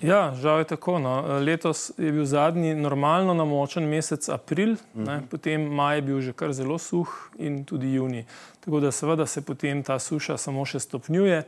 Ja, 0.00 0.34
žal 0.40 0.58
je 0.58 0.64
tako. 0.64 0.98
No. 0.98 1.38
Letos 1.44 1.90
je 1.98 2.12
bil 2.12 2.24
zadnji 2.24 2.74
normalno 2.74 3.34
namočen 3.34 3.84
mesec 3.88 4.28
april, 4.28 4.72
uh 4.72 4.78
-huh. 4.78 5.06
ne, 5.06 5.16
mhm. 5.16 5.26
potem 5.26 5.62
maj 5.74 5.96
je 5.96 6.02
bil 6.02 6.20
že 6.20 6.32
kar 6.32 6.52
zelo 6.52 6.78
suh 6.78 7.30
in 7.38 7.64
tudi 7.64 7.94
juni. 7.94 8.24
Tako 8.60 8.80
da 8.80 8.92
seveda 8.92 9.26
se 9.26 9.42
potem 9.42 9.82
ta 9.82 9.98
suša 9.98 10.36
samo 10.36 10.64
še 10.64 10.80
stopnjuje. 10.80 11.42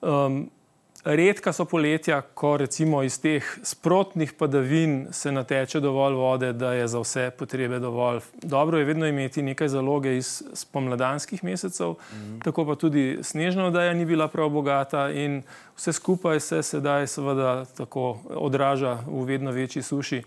Um, 0.00 0.50
Redka 1.04 1.52
so 1.52 1.64
poletja, 1.64 2.20
ko 2.20 2.56
recimo 2.60 3.02
iz 3.02 3.16
teh 3.20 3.44
sprotnih 3.62 4.32
padavin 4.32 5.06
se 5.12 5.32
nateče 5.32 5.80
dovolj 5.80 6.14
vode, 6.14 6.52
da 6.52 6.72
je 6.72 6.88
za 6.88 7.00
vse 7.00 7.30
potrebe 7.38 7.78
dovolj. 7.78 8.20
Dobro 8.42 8.78
je 8.78 8.84
vedno 8.84 9.06
imeti 9.06 9.42
nekaj 9.42 9.68
zaloge 9.68 10.16
iz 10.16 10.42
pomladanskih 10.72 11.44
mesecev, 11.44 11.90
mm 11.90 11.96
-hmm. 12.12 12.44
tako 12.44 12.66
pa 12.66 12.74
tudi 12.74 13.18
snežna 13.22 13.66
oddaja 13.66 13.94
ni 13.94 14.04
bila 14.04 14.28
prav 14.28 14.48
bogata 14.48 15.10
in 15.10 15.42
vse 15.76 15.92
skupaj 15.92 16.40
se 16.40 16.62
sedaj 16.62 17.06
seveda 17.06 17.64
tako 17.64 18.18
odraža 18.28 18.98
v 19.06 19.24
vedno 19.24 19.50
večji 19.50 19.82
suši. 19.82 20.22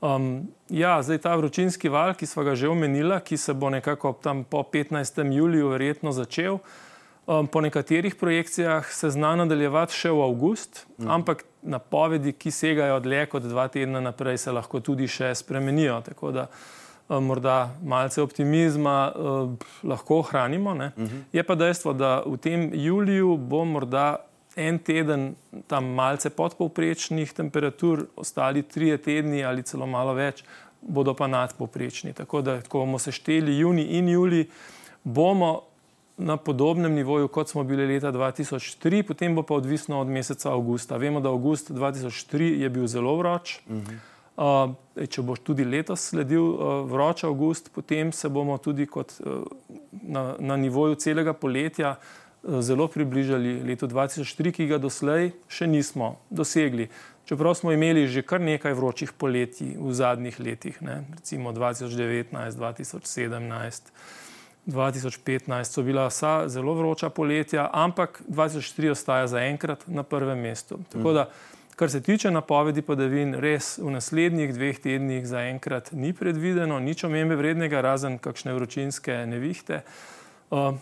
Um, 0.00 0.48
ja, 0.68 1.02
zdaj 1.02 1.18
ta 1.18 1.34
vročinski 1.34 1.88
val, 1.88 2.14
ki 2.14 2.26
smo 2.26 2.42
ga 2.42 2.54
že 2.54 2.68
omenila, 2.68 3.20
ki 3.20 3.36
se 3.36 3.54
bo 3.54 3.70
nekako 3.70 4.12
tam 4.12 4.44
po 4.44 4.62
15. 4.62 5.32
juliju 5.32 5.68
verjetno 5.68 6.12
začel. 6.12 6.58
Um, 7.26 7.46
po 7.46 7.60
nekaterih 7.60 8.14
projekcijah 8.14 8.86
se 8.90 9.10
zna 9.10 9.36
nadaljevati 9.36 9.94
še 9.94 10.10
v 10.10 10.24
avgust, 10.24 10.80
mm. 10.98 11.10
ampak 11.10 11.44
napovedi, 11.62 12.32
ki 12.34 12.50
segajo 12.50 12.96
dlje 13.00 13.26
kot 13.30 13.46
dva 13.46 13.68
tedna 13.70 14.00
naprej, 14.02 14.40
se 14.42 14.52
lahko 14.52 14.80
tudi 14.82 15.06
še 15.06 15.30
spremenijo. 15.38 16.00
Tako 16.02 16.32
da 16.34 16.48
um, 16.48 17.22
morda 17.30 17.76
malce 17.86 18.22
optimizma 18.22 19.12
um, 19.14 19.54
lahko 19.86 20.18
ohranimo. 20.24 20.74
Mm 20.74 20.90
-hmm. 20.96 21.22
Je 21.32 21.42
pa 21.42 21.54
dejstvo, 21.54 21.92
da 21.92 22.22
v 22.26 22.36
tem 22.36 22.70
juliju 22.74 23.36
bo 23.36 23.64
morda 23.64 24.16
en 24.56 24.78
teden 24.78 25.34
tam 25.66 25.94
malce 25.94 26.30
podpovprečnih 26.30 27.32
temperatur, 27.32 28.06
ostali 28.16 28.62
trije 28.62 28.98
tedni 28.98 29.44
ali 29.44 29.62
celo 29.62 29.86
malo 29.86 30.14
več, 30.14 30.44
bodo 30.80 31.14
pa 31.14 31.26
nadpovprečni. 31.26 32.12
Tako 32.12 32.42
da, 32.42 32.60
ko 32.68 32.78
bomo 32.78 32.98
sešteli 32.98 33.58
juni 33.58 33.82
in 33.82 34.08
juli, 34.08 34.48
bomo 35.04 35.71
na 36.22 36.36
podobnem 36.36 36.92
nivoju, 36.92 37.28
kot 37.28 37.48
smo 37.48 37.64
bili 37.64 37.86
leta 37.86 38.12
2003, 38.12 39.02
potem 39.02 39.34
bo 39.34 39.42
pa 39.42 39.54
odvisno 39.54 40.00
od 40.00 40.08
meseca 40.08 40.52
avgusta. 40.52 40.96
Vemo, 40.96 41.20
da 41.20 41.28
avgust 41.28 41.70
2003 41.70 42.62
je 42.62 42.70
bil 42.70 42.86
zelo 42.86 43.16
vroč. 43.16 43.60
Uh 43.68 43.76
-huh. 43.76 44.74
uh, 44.96 45.08
če 45.08 45.22
bo 45.22 45.36
tudi 45.36 45.64
letos 45.64 46.08
sledil 46.08 46.42
uh, 46.42 46.90
vroč 46.90 47.24
avgust, 47.24 47.70
potem 47.74 48.12
se 48.12 48.28
bomo 48.28 48.58
tudi 48.58 48.86
kot, 48.86 49.12
uh, 49.20 49.42
na, 50.02 50.34
na 50.38 50.56
nivoju 50.56 50.94
celega 50.94 51.32
poletja 51.32 51.90
uh, 51.90 52.60
zelo 52.60 52.88
približali 52.88 53.62
letu 53.62 53.86
2003, 53.86 54.52
ki 54.52 54.66
ga 54.66 54.78
doslej 54.78 55.32
še 55.48 55.66
nismo 55.66 56.16
dosegli. 56.30 56.88
Čeprav 57.24 57.54
smo 57.54 57.72
imeli 57.72 58.06
že 58.06 58.22
kar 58.22 58.40
nekaj 58.40 58.74
vročih 58.74 59.12
poletij 59.12 59.76
v 59.78 59.92
zadnjih 59.94 60.40
letih, 60.40 60.82
ne? 60.82 61.04
recimo 61.14 61.52
2019, 61.52 62.30
2017. 62.58 63.82
2015 64.66 65.64
so 65.64 65.82
bila 65.82 66.06
vsa 66.06 66.48
zelo 66.48 66.74
vroča 66.74 67.10
poletja, 67.10 67.70
ampak 67.72 68.22
2004 68.28 68.90
ostaja 68.90 69.26
zaenkrat 69.26 69.84
na 69.86 70.02
prvem 70.02 70.38
mestu. 70.38 70.78
Tako 70.92 71.12
da, 71.12 71.28
kar 71.76 71.90
se 71.90 72.02
tiče 72.02 72.30
napovedi 72.30 72.82
padavin, 72.82 73.34
res 73.34 73.78
v 73.78 73.90
naslednjih 73.90 74.54
dveh 74.54 74.78
tednih 74.78 75.26
zaenkrat 75.26 75.92
ni 75.92 76.12
predvideno 76.12 76.78
nič 76.80 77.04
omembe 77.04 77.36
vrednega, 77.36 77.80
razen 77.80 78.18
kakšne 78.18 78.54
vročinske 78.54 79.26
nevihte. 79.26 79.82
Uh, 80.50 80.74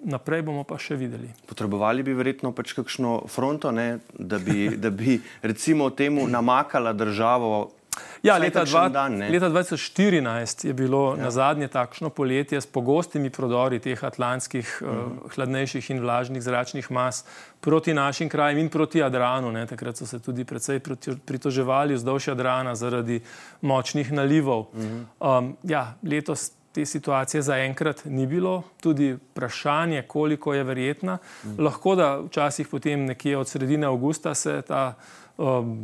naprej 0.00 0.42
bomo 0.42 0.64
pa 0.64 0.78
še 0.80 0.96
videli. 0.96 1.28
Potrebovali 1.48 2.04
bi 2.06 2.14
verjetno 2.16 2.52
pač 2.56 2.72
kakšno 2.76 3.26
fronto, 3.28 3.72
ne, 3.74 3.98
da, 4.12 4.38
bi, 4.38 4.70
da 4.76 4.90
bi 4.90 5.20
recimo 5.42 5.90
temu 5.90 6.28
namakala 6.28 6.92
državo 6.92 7.75
Ja, 8.22 8.38
leta, 8.38 8.64
dva, 8.64 8.88
dan, 8.88 9.18
leta 9.18 9.50
2014 9.50 10.66
je 10.66 10.74
bilo 10.74 11.14
ja. 11.16 11.22
na 11.22 11.30
zadnje 11.30 11.68
takšno 11.68 12.10
poletje 12.10 12.60
s 12.60 12.66
pogostimi 12.66 13.30
prodori 13.30 13.78
teh 13.78 14.04
atlantskih, 14.04 14.82
uh 14.82 14.88
-huh. 14.88 15.24
uh, 15.24 15.32
hladnejših 15.34 15.90
in 15.90 16.00
vlažnih 16.00 16.42
zračnih 16.42 16.90
mas 16.90 17.24
proti 17.60 17.94
našim 17.94 18.28
krajem 18.28 18.58
in 18.58 18.68
proti 18.68 18.98
Jadranu. 18.98 19.52
Ne. 19.52 19.66
Takrat 19.66 19.96
so 19.96 20.06
se 20.06 20.18
tudi 20.18 20.44
precej 20.44 20.80
pritoževali 21.26 21.94
vzdolž 21.94 22.28
Jadrana 22.28 22.74
zaradi 22.74 23.20
močnih 23.60 24.12
nalivov. 24.12 24.60
Uh 24.60 24.68
-huh. 24.74 25.38
um, 25.38 25.56
ja, 25.62 25.94
letos 26.02 26.52
te 26.72 26.86
situacije 26.86 27.42
zaenkrat 27.42 28.04
ni 28.04 28.26
bilo, 28.26 28.62
tudi 28.80 29.12
vprašanje, 29.12 30.02
koliko 30.02 30.54
je 30.54 30.64
verjetna. 30.64 31.18
-huh. 31.18 31.60
Lahko 31.64 31.94
da 31.94 32.20
včasih 32.20 32.68
potem 32.68 33.04
nekje 33.04 33.38
od 33.38 33.48
sredine 33.48 33.86
avgusta 33.86 34.34
se 34.34 34.62
ta 34.62 34.94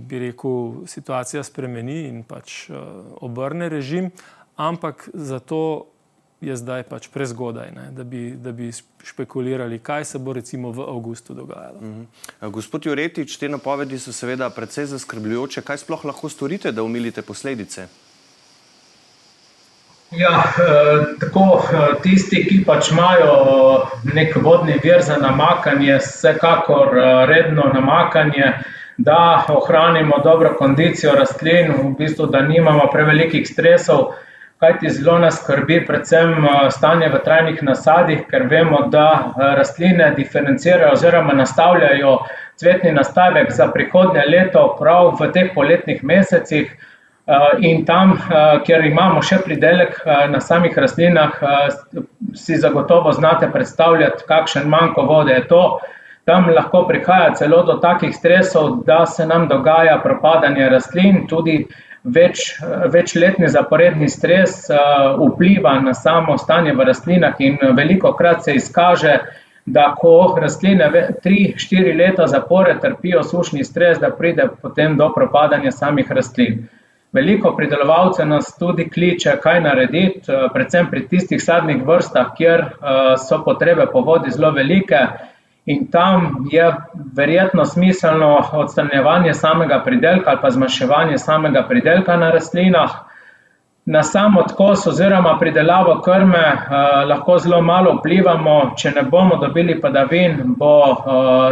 bi 0.09 0.19
rekel, 0.19 0.87
situacija 0.87 1.43
spremeni 1.45 2.07
in 2.09 2.23
pač 2.25 2.71
obrne 3.21 3.69
režim, 3.69 4.11
ampak 4.57 5.09
zato 5.13 5.93
je 6.43 6.57
zdaj 6.57 6.83
pač 6.91 7.07
prezgodaj, 7.15 7.71
ne, 7.71 7.85
da, 7.95 8.05
bi, 8.05 8.33
da 8.35 8.53
bi 8.53 8.73
špekulirali, 9.05 9.79
kaj 9.79 10.05
se 10.05 10.19
bo 10.19 10.33
recimo 10.33 10.73
v 10.75 10.83
avgustu 10.89 11.35
dogajalo. 11.35 11.79
Mhm. 11.81 12.03
-huh. 12.41 12.51
Gospod 12.51 12.87
Juretič, 12.87 13.37
te 13.37 13.49
napovedi 13.49 13.99
so 13.99 14.13
seveda 14.13 14.51
precej 14.51 14.87
zaskrbljujoče. 14.87 15.63
Kaj 15.63 15.79
sploh 15.79 16.05
lahko 16.05 16.29
storite, 16.29 16.73
da 16.73 16.83
umilite 16.83 17.23
posledice? 17.23 17.87
Ja, 20.11 20.45
eh, 20.59 21.05
tako 21.21 21.63
tisti, 22.03 22.47
ki 22.49 22.65
pač 22.65 22.91
imajo 22.91 23.87
nek 24.15 24.37
vodni 24.43 24.75
vir 24.83 25.03
za 25.03 25.17
namakanje, 25.17 25.99
vsekakor 25.99 26.89
redno 27.27 27.63
namakanje, 27.75 28.53
da 28.99 29.45
ohranimo 29.49 30.19
dobro 30.25 30.55
kondicijo 30.59 31.13
rastlin, 31.19 31.73
v 31.73 31.95
bistvu, 31.99 32.27
da 32.27 32.43
nimamo 32.43 32.89
prevelikih 32.93 33.49
stresov, 33.49 34.13
kajti 34.63 34.91
zelo 34.91 35.19
nas 35.19 35.41
skrbi 35.43 35.81
predvsem 35.87 36.45
eh, 36.45 36.71
stanje 36.71 37.09
v 37.11 37.19
trajnih 37.25 37.63
nasadih, 37.67 38.23
ker 38.31 38.47
vemo, 38.51 38.85
da 38.95 39.07
eh, 39.11 39.49
rastline 39.59 40.13
diferencirajo 40.17 40.93
oziroma 40.95 41.35
nastavljajo 41.35 42.13
cvetni 42.63 42.93
nastavek 42.93 43.51
za 43.51 43.67
prihodnje 43.75 44.23
leto 44.29 44.63
prav 44.79 45.17
v 45.21 45.31
teh 45.35 45.51
poletnih 45.55 46.05
mesecih. 46.05 46.71
Eh, 46.71 47.49
in 47.71 47.83
tam, 47.87 48.15
kjer 48.67 48.87
imamo 48.87 49.23
še 49.23 49.41
pridelek 49.43 49.99
na 50.31 50.41
samih 50.41 50.79
rastlinah, 50.79 51.43
si 52.35 52.57
zagotovo 52.59 53.13
znate 53.13 53.51
predstavljati, 53.51 54.27
kakšen 54.29 54.71
manjko 54.71 55.07
vode 55.11 55.35
je 55.35 55.47
to. 55.51 55.65
Tam 56.25 56.47
lahko 56.55 56.85
prihaja 56.87 57.35
celo 57.35 57.63
do 57.67 57.81
takih 57.83 58.15
stresov, 58.15 58.85
da 58.87 59.07
se 59.07 59.27
nam 59.27 59.49
dogaja 59.49 59.99
propadanje 60.03 60.69
rastlin, 60.71 61.25
tudi 61.27 61.57
več, 62.05 62.45
večletni 62.93 63.49
zaporedni 63.49 64.09
stres 64.09 64.69
vpliva 65.19 65.81
na 65.81 65.95
samo 65.95 66.37
stanje 66.39 66.75
v 66.79 66.87
rastlinah 66.87 67.41
in 67.41 67.59
veliko 67.77 68.13
krat 68.19 68.45
se 68.45 68.55
izkaže, 68.55 69.17
da 69.67 69.95
ko 69.99 70.35
rastline 70.43 70.89
3-4 71.25 71.97
leta 71.99 72.27
zapored 72.27 72.81
trpijo 72.83 73.23
sušni 73.23 73.65
stres, 73.65 73.99
da 73.99 74.11
pride 74.11 74.49
potem 74.63 74.97
do 74.99 75.11
propadanja 75.15 75.71
samih 75.71 76.11
rastlin. 76.11 76.65
Veliko 77.13 77.53
pridelovalcev 77.57 78.27
nas 78.27 78.55
tudi 78.59 78.89
kliče, 78.91 79.37
kaj 79.43 79.61
narediti, 79.61 80.33
predvsem 80.55 80.87
pri 80.91 81.05
tistih 81.09 81.43
sadnih 81.43 81.83
vrstah, 81.87 82.33
kjer 82.39 82.65
so 83.21 83.43
potrebe 83.45 83.87
po 83.93 84.01
vodi 84.01 84.31
zelo 84.31 84.51
velike. 84.51 85.03
In 85.67 85.91
tam 85.91 86.47
je 86.51 86.75
verjetno 87.17 87.65
smiselno 87.65 88.39
odstranjevanje 88.53 89.35
samega 89.35 89.83
pridelka 89.85 90.31
ali 90.31 90.39
pa 90.43 90.51
zmanjševanje 90.51 91.19
samega 91.19 91.63
pridelka 91.69 92.17
na 92.17 92.31
rastlinah. 92.31 92.91
Na 93.87 94.03
sam 94.03 94.37
odkos 94.37 94.87
oziroma 94.87 95.39
pridelavo 95.39 96.01
krme 96.01 96.45
lahko 97.09 97.39
zelo 97.39 97.63
malo 97.63 97.97
vplivamo, 97.99 98.75
če 98.79 98.91
ne 98.91 99.03
bomo 99.03 99.37
dobili 99.37 99.81
padavin, 99.81 100.55
bo 100.59 100.75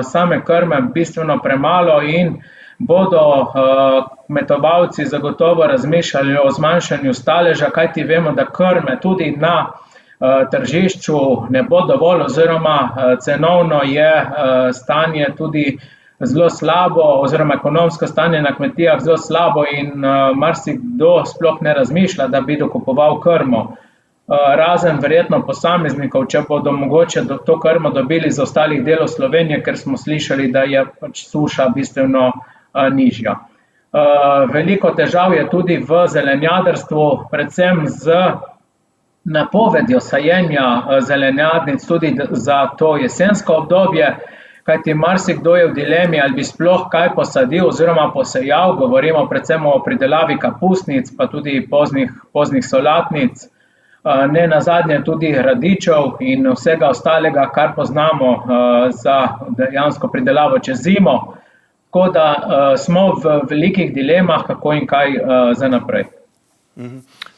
same 0.02 0.45
krme 0.45 0.81
bistveno 0.95 1.38
premalo 1.43 2.00
in 2.02 2.37
bodo 2.79 3.52
kmetovalci 4.26 5.05
zagotovo 5.05 5.67
razmišljali 5.67 6.37
o 6.45 6.50
zmanjšanju 6.50 7.14
staleža, 7.14 7.71
kajti 7.71 8.05
vemo, 8.05 8.33
da 8.33 8.47
krme 8.47 8.99
tudi 9.02 9.35
na 9.37 9.67
tržišču 10.50 11.19
ne 11.50 11.62
bo 11.62 11.81
dovolj 11.89 12.23
oziroma 12.23 12.79
cenovno 13.21 13.81
je 13.85 14.12
stanje 14.73 15.27
tudi 15.39 15.79
zelo 16.21 16.50
slabo 16.50 17.03
oziroma 17.03 17.55
ekonomsko 17.55 18.07
stanje 18.07 18.43
na 18.43 18.55
kmetijah 18.57 19.00
zelo 19.00 19.17
slabo 19.17 19.65
in 19.73 19.93
marsikdo 20.35 21.23
sploh 21.25 21.62
ne 21.62 21.75
razmišlja, 21.75 22.27
da 22.29 22.41
bi 22.41 22.57
dokupoval 22.57 23.21
krmo. 23.21 23.77
Razen 24.57 24.99
verjetno 25.03 25.41
posameznikov, 25.47 26.27
če 26.31 26.45
bodo 26.49 26.73
mogoče 26.73 27.25
to 27.47 27.59
krmo 27.61 27.91
dobili 27.91 28.29
iz 28.29 28.39
ostalih 28.39 28.85
delov 28.85 29.09
Slovenije, 29.09 29.62
ker 29.62 29.79
smo 29.79 29.97
slišali, 29.97 30.53
da 30.53 30.62
je 30.62 30.85
pač 31.00 31.25
suša 31.27 31.69
bistveno 31.75 32.31
nižja. 32.93 33.35
Veliko 34.53 34.93
težav 34.95 35.35
je 35.35 35.49
tudi 35.50 35.81
v 35.89 36.05
zelenjadarstvu, 36.07 37.07
predvsem 37.31 37.83
z 37.87 38.21
napovedjo 39.25 40.00
sajenja 40.00 40.83
zelenjadnic 41.00 41.87
tudi 41.87 42.17
za 42.31 42.67
to 42.79 42.97
jesensko 42.97 43.53
obdobje, 43.55 44.17
kajti 44.65 44.95
marsikdo 44.95 45.57
je 45.57 45.67
v 45.67 45.75
dilemi, 45.75 46.21
ali 46.21 46.35
bi 46.35 46.45
sploh 46.45 46.89
kaj 46.91 47.15
posadil 47.15 47.69
oziroma 47.69 48.11
posejal, 48.15 48.77
govorimo 48.77 49.27
predvsem 49.29 49.67
o 49.67 49.81
pridelavi 49.85 50.39
kapusnic 50.39 51.11
pa 51.17 51.27
tudi 51.27 51.67
poznih, 51.71 52.11
poznih 52.33 52.65
solatnic, 52.65 53.49
nenazadnje 54.05 55.03
tudi 55.05 55.33
radičev 55.33 56.17
in 56.21 56.49
vsega 56.53 56.89
ostalega, 56.89 57.50
kar 57.55 57.75
poznamo 57.77 58.31
za 59.03 59.19
dejansko 59.59 60.09
pridelavo 60.09 60.59
čez 60.59 60.83
zimo. 60.83 61.35
Tako 61.91 62.09
da 62.15 62.27
smo 62.79 63.12
v 63.25 63.41
velikih 63.50 63.95
dilemah, 63.95 64.47
kako 64.47 64.73
in 64.73 64.87
kaj 64.87 65.12
za 65.59 65.69
naprej. 65.69 66.05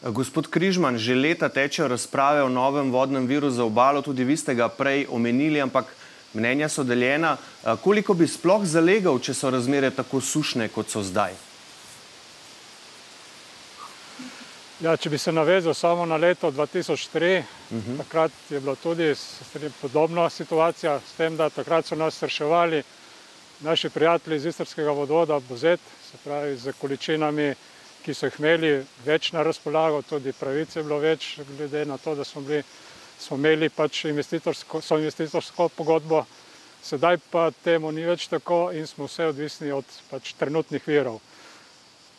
Gospod 0.02 0.46
Križman, 0.46 0.98
že 0.98 1.14
leta 1.14 1.48
tečejo 1.48 1.88
razprave 1.88 2.42
o 2.42 2.48
novem 2.48 2.90
vodnem 2.90 3.26
viru 3.26 3.50
za 3.50 3.64
obalo, 3.64 4.02
tudi 4.02 4.24
vi 4.24 4.36
ste 4.36 4.54
ga 4.54 4.68
prej 4.68 5.06
omenili, 5.10 5.60
ampak 5.60 5.86
mnenja 6.34 6.68
so 6.68 6.84
deljena. 6.84 7.36
Koliko 7.82 8.14
bi 8.14 8.28
sploh 8.28 8.64
zalegal, 8.64 9.18
če 9.18 9.34
so 9.34 9.50
razmere 9.50 9.90
tako 9.90 10.20
sušne, 10.20 10.68
kot 10.68 10.90
so 10.90 11.02
zdaj? 11.02 11.34
Ja, 14.82 14.96
če 14.96 15.10
bi 15.10 15.18
se 15.18 15.32
navezal 15.32 15.74
samo 15.78 16.06
na 16.06 16.16
leto 16.16 16.50
2003, 16.50 17.42
uh 17.70 17.76
-huh. 17.76 17.98
takrat 17.98 18.32
je 18.50 18.60
bila 18.60 18.74
tudi 18.74 19.14
podobna 19.80 20.30
situacija, 20.30 21.00
s 21.00 21.12
tem, 21.16 21.36
da 21.36 21.50
takrat 21.50 21.86
so 21.86 21.94
nas 21.94 22.22
reševali 22.22 22.82
naši 23.60 23.90
prijatelji 23.90 24.36
iz 24.36 24.46
istrskega 24.46 24.90
vodovoda 24.90 25.40
Bozet, 25.48 25.80
se 26.10 26.18
pravi 26.24 26.56
z 26.56 26.72
količinami 26.80 27.54
ki 28.02 28.14
so 28.14 28.26
jih 28.26 28.38
imeli 28.40 28.72
več 29.06 29.30
na 29.32 29.44
razpolago, 29.46 30.02
tudi 30.02 30.34
pravice 30.34 30.80
je 30.80 30.84
bilo 30.86 30.98
več, 31.02 31.36
glede 31.56 31.84
na 31.86 31.98
to, 32.02 32.14
da 32.18 32.24
smo, 32.26 32.42
bili, 32.42 32.62
smo 33.18 33.38
imeli 33.38 33.68
pač 33.70 34.04
investitorsko, 34.10 34.80
so 34.82 34.98
investitorsko 34.98 35.68
pogodbo. 35.76 36.24
Sedaj 36.82 37.20
pa 37.30 37.50
temu 37.62 37.92
ni 37.94 38.02
več 38.02 38.26
tako 38.26 38.72
in 38.74 38.88
smo 38.90 39.06
vse 39.06 39.28
odvisni 39.30 39.70
od 39.70 39.86
pač 40.10 40.32
trenutnih 40.38 40.82
virov. 40.86 41.20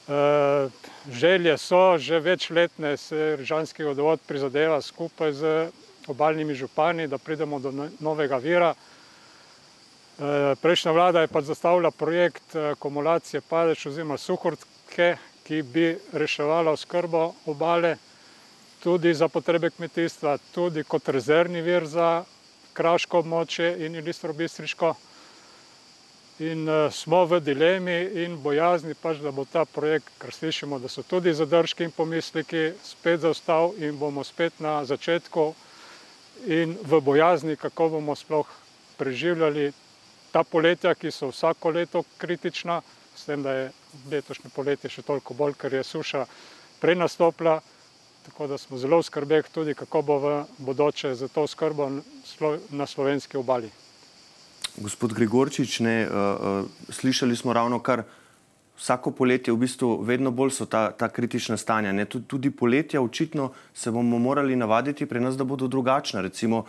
E, 0.07 0.69
želje 1.11 1.57
so, 1.57 1.97
že 1.97 2.19
večletne 2.19 2.95
se 2.97 3.35
Ržanski 3.39 3.83
vodovod 3.83 4.23
prizadeva 4.27 4.81
skupaj 4.81 5.33
z 5.33 5.51
obaljnimi 6.07 6.55
župani, 6.55 7.07
da 7.07 7.17
pridemo 7.17 7.59
do 7.59 7.71
no-, 7.71 7.89
novega 7.99 8.39
vira. 8.39 8.71
E, 8.71 10.55
prejšnja 10.61 10.91
vlada 10.91 11.21
je 11.21 11.31
pa 11.31 11.41
zastavila 11.41 11.91
projekt 11.91 12.55
akumulacije 12.55 13.41
padeč 13.49 13.85
oziroma 13.91 14.17
suhortke, 14.17 15.17
ki 15.43 15.61
bi 15.61 15.97
reševala 16.13 16.71
oskrbo 16.71 17.33
obale, 17.45 17.97
tudi 18.83 19.13
za 19.13 19.27
potrebe 19.27 19.69
kmetijstva, 19.69 20.37
tudi 20.53 20.83
kot 20.83 21.09
rezervni 21.09 21.61
vir 21.61 21.85
za 21.87 22.23
kraško 22.73 23.21
območje 23.23 23.69
in 23.85 23.95
ilistro-bistriško. 23.95 24.93
In 26.43 26.65
uh, 26.67 26.89
smo 26.91 27.25
v 27.29 27.37
dilemi 27.45 27.95
in 28.23 28.39
bojazni, 28.41 28.95
pač, 28.97 29.19
da 29.21 29.31
bo 29.31 29.45
ta 29.45 29.65
projekt, 29.69 30.09
kar 30.17 30.33
slišimo, 30.33 30.79
da 30.81 30.89
so 30.89 31.03
tudi 31.05 31.33
zadržki 31.33 31.85
in 31.85 31.93
pomisliki, 31.93 32.71
spet 32.83 33.21
zaostal 33.21 33.75
in 33.77 33.99
bomo 33.99 34.23
spet 34.25 34.57
na 34.59 34.81
začetku 34.85 35.53
in 36.49 36.73
v 36.81 36.99
bojazni, 37.05 37.55
kako 37.55 37.89
bomo 37.99 38.15
sploh 38.17 38.49
preživljali 38.97 39.71
ta 40.33 40.43
poletja, 40.43 40.95
ki 40.97 41.11
so 41.11 41.29
vsako 41.29 41.69
leto 41.69 42.03
kritična, 42.17 42.81
s 43.15 43.29
tem, 43.29 43.45
da 43.45 43.53
je 43.53 43.71
letošnje 44.11 44.49
poletje 44.55 44.89
še 44.89 45.01
toliko 45.01 45.33
bolj, 45.33 45.55
ker 45.57 45.73
je 45.73 45.83
suša 45.83 46.25
prenastopila, 46.81 47.59
tako 48.25 48.47
da 48.47 48.57
smo 48.57 48.77
zelo 48.77 49.03
skrbeli 49.03 49.51
tudi, 49.51 49.73
kako 49.73 50.01
bo 50.01 50.17
v 50.19 50.33
bodoče 50.57 51.15
za 51.15 51.27
to 51.27 51.47
skrbo 51.47 51.89
na 52.69 52.85
slovenski 52.85 53.37
obali. 53.37 53.69
Gospod 54.77 55.13
Grigorčič, 55.13 55.79
ne, 55.79 56.07
uh, 56.07 56.11
uh, 56.65 56.65
slišali 56.89 57.35
smo 57.35 57.53
ravno 57.53 57.79
kar 57.79 58.03
vsako 58.77 59.11
poletje, 59.11 59.53
v 59.53 59.57
bistvu 59.57 60.01
vedno 60.01 60.31
bolj 60.31 60.51
so 60.57 60.65
ta, 60.65 60.91
ta 60.91 61.09
kritična 61.09 61.57
stanja. 61.57 61.91
Ne, 61.91 62.05
tudi, 62.05 62.51
poletja, 62.51 63.01
očitno 63.01 63.51
se 63.73 63.91
bomo 63.91 64.19
morali 64.19 64.55
navaditi 64.55 65.05
pri 65.05 65.19
nas, 65.19 65.37
da 65.37 65.43
bodo 65.43 65.67
drugačna. 65.67 66.21
Recimo, 66.21 66.65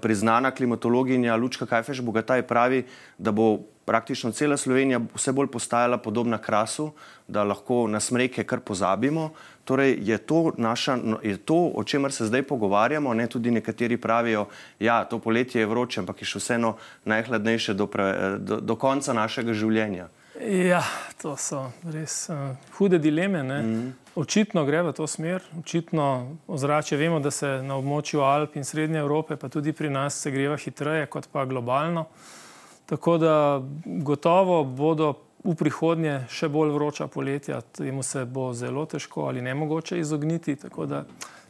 priznana 0.00 0.50
klimatologinja 0.50 1.36
Lučka 1.36 1.66
Kajfeš 1.66 2.00
Bogataj 2.00 2.42
pravi, 2.42 2.84
da 3.18 3.32
bo 3.32 3.58
praktično 3.84 4.32
cela 4.32 4.56
Slovenija 4.56 5.00
vse 5.14 5.32
bolj 5.32 5.50
postajala 5.50 5.98
podobna 5.98 6.38
krasu, 6.38 6.92
da 7.28 7.44
lahko 7.44 7.86
na 7.88 8.00
smreke 8.00 8.44
kar 8.44 8.60
pozabimo. 8.60 9.32
Torej, 9.64 9.98
je 10.00 10.18
to, 10.18 10.52
naša, 10.56 10.96
no, 10.96 11.18
je 11.22 11.36
to, 11.36 11.70
o 11.74 11.84
čemer 11.84 12.12
se 12.12 12.26
zdaj 12.26 12.42
pogovarjamo, 12.42 13.14
ne 13.14 13.26
tudi 13.26 13.50
nekateri 13.50 13.96
pravijo, 13.96 14.46
da 14.78 14.84
ja, 14.84 15.04
to 15.04 15.18
poletje 15.18 15.60
je 15.60 15.66
vroče, 15.66 16.00
ampak 16.00 16.22
je 16.22 16.26
še 16.26 16.38
vseeno 16.38 16.76
najhladnejše 17.04 17.74
do, 17.74 17.86
pre, 17.86 18.38
do, 18.38 18.60
do 18.60 18.76
konca 18.76 19.12
našega 19.12 19.54
življenja. 19.54 20.08
Ja, 20.40 20.80
to 21.20 21.36
so 21.36 21.66
res 21.92 22.28
uh, 22.32 22.56
hude 22.78 22.98
dileme. 22.98 23.42
Mm 23.42 23.48
-hmm. 23.48 23.92
Očitno 24.14 24.64
gre 24.64 24.82
v 24.82 24.92
to 24.92 25.06
smer, 25.06 25.42
očitno 25.58 26.36
ozračje. 26.46 26.98
Vemo, 26.98 27.20
da 27.20 27.30
se 27.30 27.62
na 27.62 27.76
območju 27.76 28.20
Alp 28.20 28.56
in 28.56 28.64
Srednje 28.64 28.98
Evrope, 28.98 29.36
pa 29.36 29.48
tudi 29.48 29.72
pri 29.72 29.90
nas, 29.90 30.20
se 30.20 30.30
greva 30.30 30.56
hitreje 30.56 31.06
kot 31.06 31.28
pa 31.32 31.44
globalno. 31.44 32.04
Tako 32.86 33.18
da 33.18 33.62
gotovo 33.84 34.64
bodo 34.64 35.14
v 35.44 35.54
prihodnje 35.54 36.26
še 36.30 36.48
bolj 36.48 36.70
vroča 36.70 37.06
poletja, 37.06 37.60
temu 37.60 38.02
se 38.02 38.24
bo 38.24 38.52
zelo 38.52 38.86
težko 38.86 39.26
ali 39.26 39.42
ne 39.42 39.54
mogoče 39.54 39.98
izogniti. 39.98 40.56
Tako 40.56 40.86
da 40.86 41.04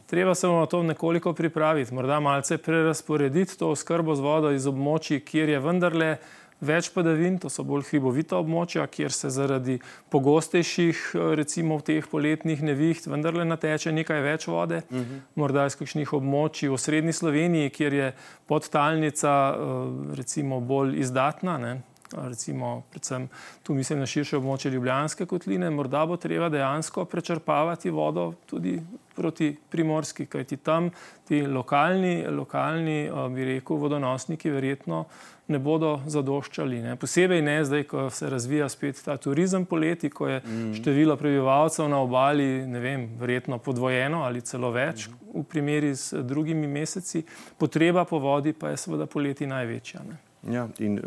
treba 0.07 0.35
se 0.35 0.49
na 0.49 0.67
to 0.67 0.83
nekoliko 0.83 1.33
pripraviti, 1.33 1.95
morda 1.95 2.21
malce 2.21 2.59
prerasporediti 2.59 3.59
to 3.59 3.71
oskrbo 3.71 4.15
z 4.15 4.21
vodo 4.21 4.51
iz 4.51 4.67
območij, 4.67 5.21
kjer 5.21 5.49
je 5.49 5.61
vendarle 5.61 6.17
več 6.63 6.89
padavin, 6.95 7.39
to 7.43 7.51
so 7.51 7.65
bolj 7.67 7.89
hribovita 7.91 8.39
območja, 8.39 8.87
kjer 8.87 9.13
se 9.13 9.31
zaradi 9.35 9.79
pogostejših, 10.15 11.03
recimo 11.39 11.81
v 11.81 11.87
teh 11.91 12.09
poletnih 12.09 12.63
neviht, 12.63 13.09
vendarle 13.11 13.45
nateče 13.49 13.93
nekaj 13.93 14.23
več 14.23 14.47
vode, 14.47 14.83
uh 14.89 14.97
mhm. 14.97 15.05
-huh. 15.05 15.21
morda 15.35 15.67
iz 15.67 15.77
kakšnih 15.77 16.13
območij 16.13 16.71
v 16.71 16.79
srednji 16.79 17.13
Sloveniji, 17.13 17.71
kjer 17.71 17.93
je 17.93 18.13
podtalnica 18.47 19.33
eh, 19.55 20.15
recimo 20.17 20.61
bolj 20.61 20.99
izdatna. 21.01 21.59
Ne? 21.59 21.81
Recimo, 22.13 22.83
predvsem 22.91 23.29
tu 23.63 23.75
mislim 23.75 23.99
na 23.99 24.07
širše 24.07 24.37
območje 24.37 24.71
Ljubljanske 24.71 25.27
kotline, 25.27 25.71
morda 25.71 26.07
bo 26.07 26.17
treba 26.17 26.49
dejansko 26.49 27.05
prečrpavati 27.05 27.91
vodo 27.91 28.33
tudi 28.47 28.83
proti 29.17 29.57
primorski, 29.71 30.27
kajti 30.27 30.57
tam 30.57 30.91
ti 31.29 31.43
lokalni, 31.47 32.27
lokalni 32.29 33.11
bi 33.35 33.45
rekel, 33.45 33.77
vodonosniki 33.77 34.51
verjetno 34.51 35.05
ne 35.53 35.59
bodo 35.59 35.93
zadoščali. 36.07 36.81
Ne. 36.85 36.97
Posebej 36.97 37.43
ne 37.45 37.57
zdaj, 37.67 37.85
ko 37.91 38.07
se 38.15 38.31
razvija 38.31 38.69
spet 38.73 39.03
ta 39.05 39.17
turizem 39.21 39.67
poleti, 39.69 40.11
ko 40.11 40.29
je 40.29 40.41
mm. 40.41 40.75
število 40.81 41.17
prebivalcev 41.21 41.89
na 41.91 42.01
obali, 42.03 42.67
ne 42.67 42.81
vem, 42.81 43.09
verjetno 43.21 43.59
podvojeno 43.59 44.23
ali 44.27 44.45
celo 44.47 44.71
več 44.73 45.09
mm. 45.09 45.23
v 45.35 45.45
primeri 45.49 45.95
z 45.99 46.23
drugimi 46.27 46.71
meseci, 46.71 47.25
potreba 47.59 48.05
po 48.09 48.23
vodi 48.23 48.53
pa 48.53 48.73
je 48.73 48.83
seveda 48.87 49.07
poleti 49.11 49.49
največja. 49.51 50.05
Ne. 50.09 50.21
Ja, 50.51 50.69
in 50.79 51.01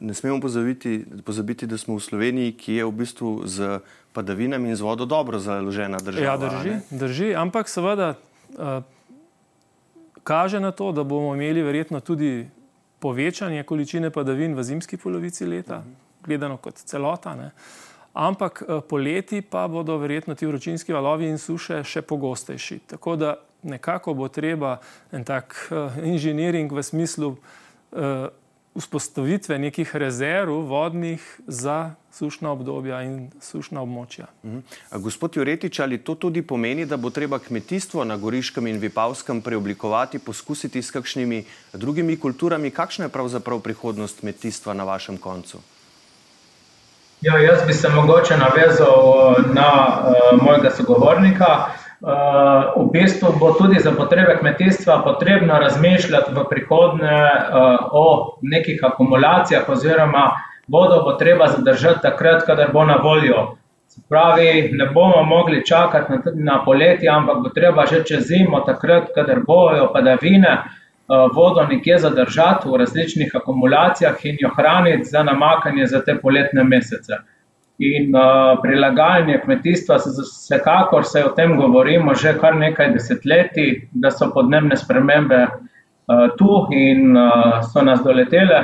ne 0.00 0.14
smemo 0.14 0.40
pozabiti, 0.40 1.04
pozabiti, 1.24 1.66
da 1.66 1.78
smo 1.78 1.96
v 1.96 2.00
Sloveniji, 2.04 2.52
ki 2.52 2.74
je 2.74 2.84
v 2.84 2.92
bistvu 2.92 3.30
z 3.48 3.78
padavinami 4.12 4.68
in 4.68 4.76
z 4.76 4.84
vodo 4.84 5.06
dobro 5.08 5.38
založena 5.40 5.96
država. 5.96 6.26
Ja, 6.26 6.36
drži, 6.36 6.74
drži 6.90 7.34
ampak 7.34 7.68
seveda 7.72 8.14
uh, 8.14 8.84
kaže 10.22 10.60
na 10.60 10.70
to, 10.76 10.92
da 10.92 11.04
bomo 11.04 11.34
imeli 11.34 11.62
verjetno 11.62 12.00
tudi 12.00 12.48
povečanje 12.98 13.62
količine 13.62 14.10
padavin 14.10 14.54
v 14.54 14.62
zimski 14.62 14.96
polovici 14.96 15.46
leta, 15.46 15.82
gledano 16.24 16.56
kot 16.56 16.76
celota. 16.84 17.34
Ne. 17.34 17.50
Ampak 18.12 18.62
eh, 18.62 18.80
poleti 18.88 19.40
pa 19.42 19.68
bodo 19.68 19.96
verjetno 19.96 20.34
ti 20.34 20.46
vročinski 20.46 20.92
valovi 20.92 21.30
in 21.32 21.38
suše 21.38 21.80
še 21.84 22.02
pogostejši. 22.02 22.78
Tako 22.86 23.16
da 23.16 23.34
nekako 23.62 24.14
bo 24.14 24.28
treba 24.28 24.76
en 25.12 25.24
tak 25.24 25.54
uh, 25.70 25.94
inženiring 26.02 26.72
v 26.72 26.82
smislu 26.82 27.28
uh, 27.30 28.28
vzpostavitve 28.74 29.58
nekih 29.58 29.96
rezerv 29.96 30.52
vodnih 30.52 31.40
za 31.46 31.94
sušna 32.12 32.50
obdobja 32.52 33.02
in 33.02 33.30
sušna 33.40 33.80
območja. 33.82 34.26
Mhm. 34.44 34.58
Gospod 35.04 35.36
Juretič, 35.36 35.80
ali 35.80 35.98
to 35.98 36.14
tudi 36.14 36.42
pomeni, 36.42 36.86
da 36.86 36.96
bo 36.96 37.10
treba 37.10 37.38
kmetijstvo 37.38 38.04
na 38.04 38.16
Goriškem 38.16 38.66
in 38.66 38.78
Vipavskem 38.78 39.40
preoblikovati, 39.40 40.18
poskusiti 40.18 40.82
s 40.82 40.90
kakšnimi 40.90 41.44
drugimi 41.72 42.16
kulturami? 42.16 42.70
Kakšna 42.70 43.04
je 43.04 43.12
pravzaprav 43.12 43.60
prihodnost 43.60 44.20
kmetijstva 44.20 44.74
na 44.74 44.84
vašem 44.84 45.18
koncu? 45.18 45.58
Ja, 47.22 47.38
jaz 47.38 47.66
bi 47.66 47.72
se 47.72 47.88
mogoče 47.88 48.36
navezal 48.36 49.34
na 49.54 49.98
uh, 50.02 50.42
mojega 50.42 50.70
sogovornika. 50.70 51.66
Eh, 52.02 52.62
v 52.76 52.90
bistvu 52.90 53.28
bo 53.38 53.52
tudi 53.54 53.78
za 53.80 53.92
potrebe 53.92 54.34
kmetijstva 54.38 55.02
potrebno 55.04 55.58
razmišljati 55.58 56.34
v 56.34 56.42
prihodnje 56.50 57.06
eh, 57.06 57.76
o 57.90 58.38
nekih 58.42 58.80
akumulacijah, 58.84 59.68
oziroma 59.68 60.30
vodo 60.68 61.02
bo 61.04 61.12
treba 61.12 61.46
zadržati 61.48 62.02
takrat, 62.02 62.42
kadar 62.46 62.72
bo 62.72 62.84
na 62.84 62.96
voljo. 63.02 63.54
Pravi, 64.08 64.70
ne 64.72 64.86
bomo 64.86 65.22
mogli 65.22 65.66
čakati 65.66 66.12
na, 66.12 66.18
na 66.34 66.64
poletje, 66.64 67.08
ampak 67.08 67.42
bo 67.42 67.48
treba 67.48 67.86
že 67.86 68.02
čez 68.04 68.26
zimo, 68.26 68.60
takrat, 68.66 69.14
kadar 69.14 69.38
bojo 69.46 69.92
padavine, 69.94 70.58
eh, 70.58 71.28
vodo 71.34 71.68
nekje 71.70 71.98
zadržati 71.98 72.68
v 72.68 72.82
različnih 72.82 73.30
akumulacijah 73.34 74.24
in 74.24 74.36
jo 74.40 74.50
hraniti 74.56 75.04
za 75.04 75.22
namakanje 75.22 75.86
za 75.86 76.02
te 76.02 76.18
poletne 76.18 76.64
mesece. 76.64 77.22
In 77.82 78.14
uh, 78.14 78.60
prilagajanje 78.62 79.40
kmetijstva, 79.44 79.96
vsekakor 79.96 81.04
se 81.04 81.24
o 81.24 81.32
tem 81.34 81.56
govorimo 81.58 82.14
že 82.14 82.36
kar 82.38 82.54
nekaj 82.54 82.92
desetletij, 82.94 83.88
da 83.92 84.10
so 84.10 84.28
podnebne 84.34 84.76
spremembe 84.78 85.40
uh, 85.46 86.28
tu 86.38 86.66
in 86.70 87.16
uh, 87.16 87.58
so 87.72 87.82
nas 87.82 88.04
doletele. 88.04 88.62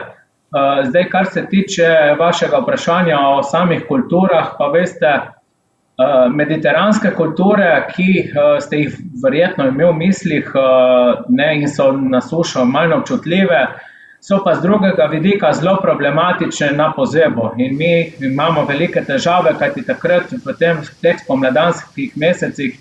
Uh, 0.54 0.85
zdaj, 0.87 1.09
kar 1.11 1.26
se 1.26 1.46
tiče 1.50 1.88
vašega 2.18 2.62
vprašanja 2.62 3.18
o 3.18 3.42
samih 3.42 3.83
kulturah, 3.88 4.54
pa 4.59 4.70
veste, 4.72 5.11
uh, 5.18 6.31
mediteranske 6.31 7.11
kulture, 7.18 7.72
ki 7.96 8.09
uh, 8.22 8.57
ste 8.62 8.85
jih 8.85 8.96
verjetno 9.24 9.66
imeli 9.68 9.90
v 9.90 9.98
mislih 10.04 10.54
uh, 10.54 11.26
ne, 11.28 11.50
in 11.59 11.68
so 11.68 11.90
na 11.92 12.22
sušo 12.24 12.64
manj 12.64 12.94
občutljive, 13.00 13.66
uh, 13.66 13.88
so 14.20 14.40
pa 14.44 14.54
z 14.54 14.62
drugega 14.62 15.07
vidika 15.07 15.52
zelo 15.52 15.76
problematične 15.83 16.72
na 16.72 16.92
pozebo. 16.96 17.52
In 17.57 17.76
mi 17.76 18.12
imamo 18.20 18.64
velike 18.64 19.04
težave, 19.04 19.54
kajti 19.59 19.87
takrat 19.87 20.33
v 20.44 20.54
tem, 20.59 20.83
teh 21.02 21.18
spomladanskih 21.24 22.16
mesecih 22.16 22.78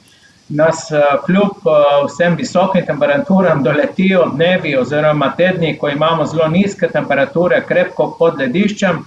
nas 0.49 0.91
eh, 0.91 1.03
kljub 1.25 1.67
eh, 1.67 2.05
vsem 2.07 2.35
visokim 2.35 2.85
temperaturam 2.85 3.63
doletijo 3.63 4.25
dnevi 4.33 4.77
oziroma 4.77 5.33
tedni, 5.37 5.77
ko 5.77 5.89
imamo 5.89 6.25
zelo 6.25 6.47
nizke 6.47 6.87
temperature, 6.87 7.61
krepko 7.67 8.15
pod 8.19 8.39
lediščem, 8.39 9.03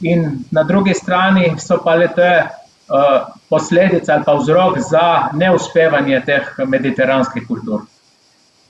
in 0.00 0.44
na 0.50 0.62
drugi 0.62 0.94
strani 0.94 1.54
so 1.58 1.78
pa 1.84 1.94
le 1.94 2.08
te 2.14 2.32
uh, 2.42 3.26
posledice 3.50 4.12
ali 4.12 4.24
pa 4.24 4.34
vzrok 4.34 4.78
za 4.90 5.28
neuspevanje 5.32 6.20
teh 6.26 6.52
mediteranskih 6.66 7.46
kultur. 7.48 7.80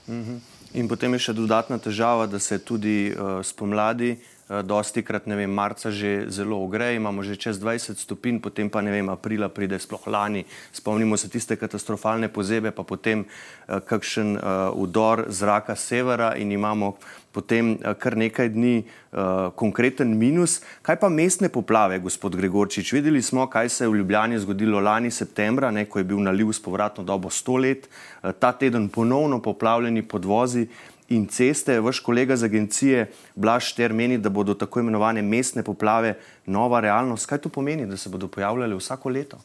Mm 0.07 0.23
-hmm. 0.23 0.48
In 0.77 0.85
potem 0.85 1.15
je 1.17 1.29
še 1.29 1.33
dodatna 1.33 1.79
težava, 1.81 2.27
da 2.29 2.37
se 2.37 2.59
tudi 2.61 3.09
uh, 3.09 3.39
spomladi, 3.41 4.11
uh, 4.13 4.59
dosti 4.61 5.01
krat, 5.01 5.25
ne 5.25 5.33
vem, 5.39 5.49
marca 5.49 5.89
že 5.89 6.29
zelo 6.29 6.59
ogreje, 6.61 6.99
imamo 7.01 7.25
že 7.25 7.39
čez 7.41 7.57
20 7.57 7.97
stopinj, 7.97 8.37
potem 8.37 8.69
pa 8.69 8.83
ne 8.85 8.93
vem, 8.93 9.09
aprila 9.09 9.49
pride 9.49 9.79
sploh 9.81 10.05
lani. 10.05 10.45
Spomnimo 10.69 11.17
se 11.17 11.25
tiste 11.25 11.57
katastrofalne 11.57 12.29
pozebe, 12.29 12.69
pa 12.69 12.85
potem 12.85 13.25
uh, 13.25 13.81
kakšen 13.81 14.37
uh, 14.37 14.69
udor 14.77 15.25
zraka 15.33 15.73
severa 15.73 16.35
in 16.37 16.53
imamo 16.53 17.01
potem 17.31 17.71
uh, 17.77 17.93
kar 17.99 18.17
nekaj 18.17 18.49
dni 18.49 18.75
uh, 18.83 19.49
konkreten 19.55 20.17
minus. 20.17 20.59
Kaj 20.81 20.99
pa 20.99 21.09
mestne 21.09 21.49
poplave, 21.49 21.99
gospod 21.99 22.35
Gregorčič? 22.35 22.93
Videli 22.93 23.21
smo, 23.21 23.47
kaj 23.49 23.69
se 23.69 23.83
je 23.83 23.89
v 23.89 24.01
Ljubljani 24.01 24.39
zgodilo 24.39 24.79
lani 24.79 25.11
septembra, 25.11 25.71
ne, 25.71 25.85
ko 25.85 25.99
je 25.99 26.09
bil 26.09 26.21
naliv 26.23 26.53
s 26.53 26.63
povratno 26.63 27.03
dobo 27.03 27.29
100 27.29 27.59
let. 27.61 27.89
Uh, 27.89 28.19
Eh, 28.23 28.33
ta 28.39 28.51
teden 28.51 28.89
ponovno 28.89 29.41
poplavljeni 29.41 30.01
podvozi 30.01 30.67
in 31.09 31.27
ceste. 31.27 31.79
Vaš 31.79 31.99
kolega 31.99 32.35
z 32.35 32.43
agencije 32.43 33.11
Blaž 33.35 33.63
Šter 33.63 33.93
meni, 33.93 34.17
da 34.17 34.29
bodo 34.29 34.53
tako 34.53 34.79
imenovane 34.79 35.21
mestne 35.21 35.63
poplave 35.63 36.17
nova 36.45 36.79
realnost. 36.79 37.25
Kaj 37.25 37.37
to 37.37 37.49
pomeni, 37.49 37.85
da 37.85 37.97
se 37.97 38.09
bodo 38.09 38.27
pojavljale 38.27 38.75
vsako 38.75 39.09
leto? 39.09 39.37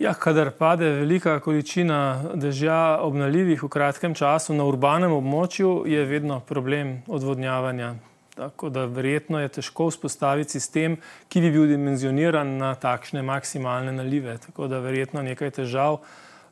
Ja, 0.00 0.14
kadar 0.14 0.50
pade 0.50 0.86
velika 0.90 1.40
količina 1.40 2.22
dežja 2.34 2.98
obnaljivih 3.04 3.62
v 3.62 3.68
kratkem 3.68 4.14
času 4.16 4.54
na 4.56 4.64
urbanem 4.64 5.12
območju, 5.12 5.82
je 5.84 6.04
vedno 6.08 6.38
problem 6.40 7.02
odvodnjavanja. 7.04 7.90
Tako 8.34 8.70
da 8.72 8.86
verjetno 8.88 9.42
je 9.42 9.50
težko 9.58 9.90
vzpostaviti 9.90 10.56
sistem, 10.56 10.96
ki 11.28 11.42
bi 11.44 11.50
bil 11.52 11.68
dimenzioniran 11.68 12.56
na 12.56 12.72
takšne 12.80 13.20
maksimalne 13.22 13.92
nalive. 13.92 14.38
Tako 14.46 14.70
da 14.72 14.80
verjetno 14.80 15.20
nekaj 15.22 15.52
težav 15.60 15.98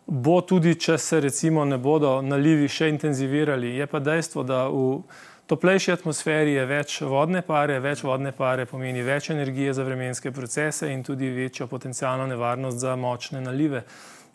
bo 0.07 0.41
tudi, 0.41 0.75
če 0.75 0.99
se 0.99 1.21
recimo 1.21 1.65
ne 1.65 1.79
bodo 1.81 2.19
nalivi 2.21 2.69
še 2.69 2.93
intenzivirali. 2.93 3.79
Je 3.81 3.87
pa 3.89 4.05
dejstvo, 4.05 4.45
da 4.45 4.67
v 4.69 5.01
toplejši 5.49 5.93
atmosferi 5.97 6.57
je 6.59 6.65
več 6.69 6.99
vodne 7.09 7.41
pare, 7.43 7.79
več 7.81 8.03
vodne 8.05 8.35
pare 8.37 8.67
pomeni 8.69 9.03
več 9.03 9.31
energije 9.33 9.73
za 9.75 9.87
vremenske 9.87 10.33
procese 10.33 10.93
in 10.93 11.03
tudi 11.05 11.31
večjo 11.33 11.67
potencijalno 11.67 12.27
nevarnost 12.29 12.79
za 12.85 12.97
močne 12.97 13.41
nalive. 13.41 13.85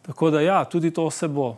Tako 0.03 0.33
da 0.33 0.41
ja, 0.41 0.63
tudi 0.65 0.91
to 0.91 1.09
se 1.11 1.27
bo 1.27 1.53